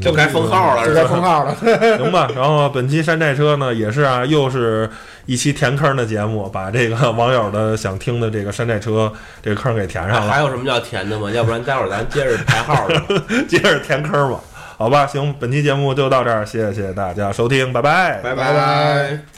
[0.00, 1.04] 就该封号了，就该？
[1.04, 1.54] 封号了。
[1.98, 2.28] 行吧。
[2.34, 4.88] 然后本期山寨车呢，也是啊，又是
[5.26, 9.12] 一期填坑的节目，把这个网友的想听的这个山寨车
[9.42, 11.30] 这个坑给填上了，还有什么叫填的吗？
[11.30, 13.02] 要不然待会儿咱接着排号吧。
[13.48, 14.40] 接着填坑吧。
[14.76, 19.37] 好吧，行，本期节目就到这儿，谢谢大家收听，拜拜，拜拜拜。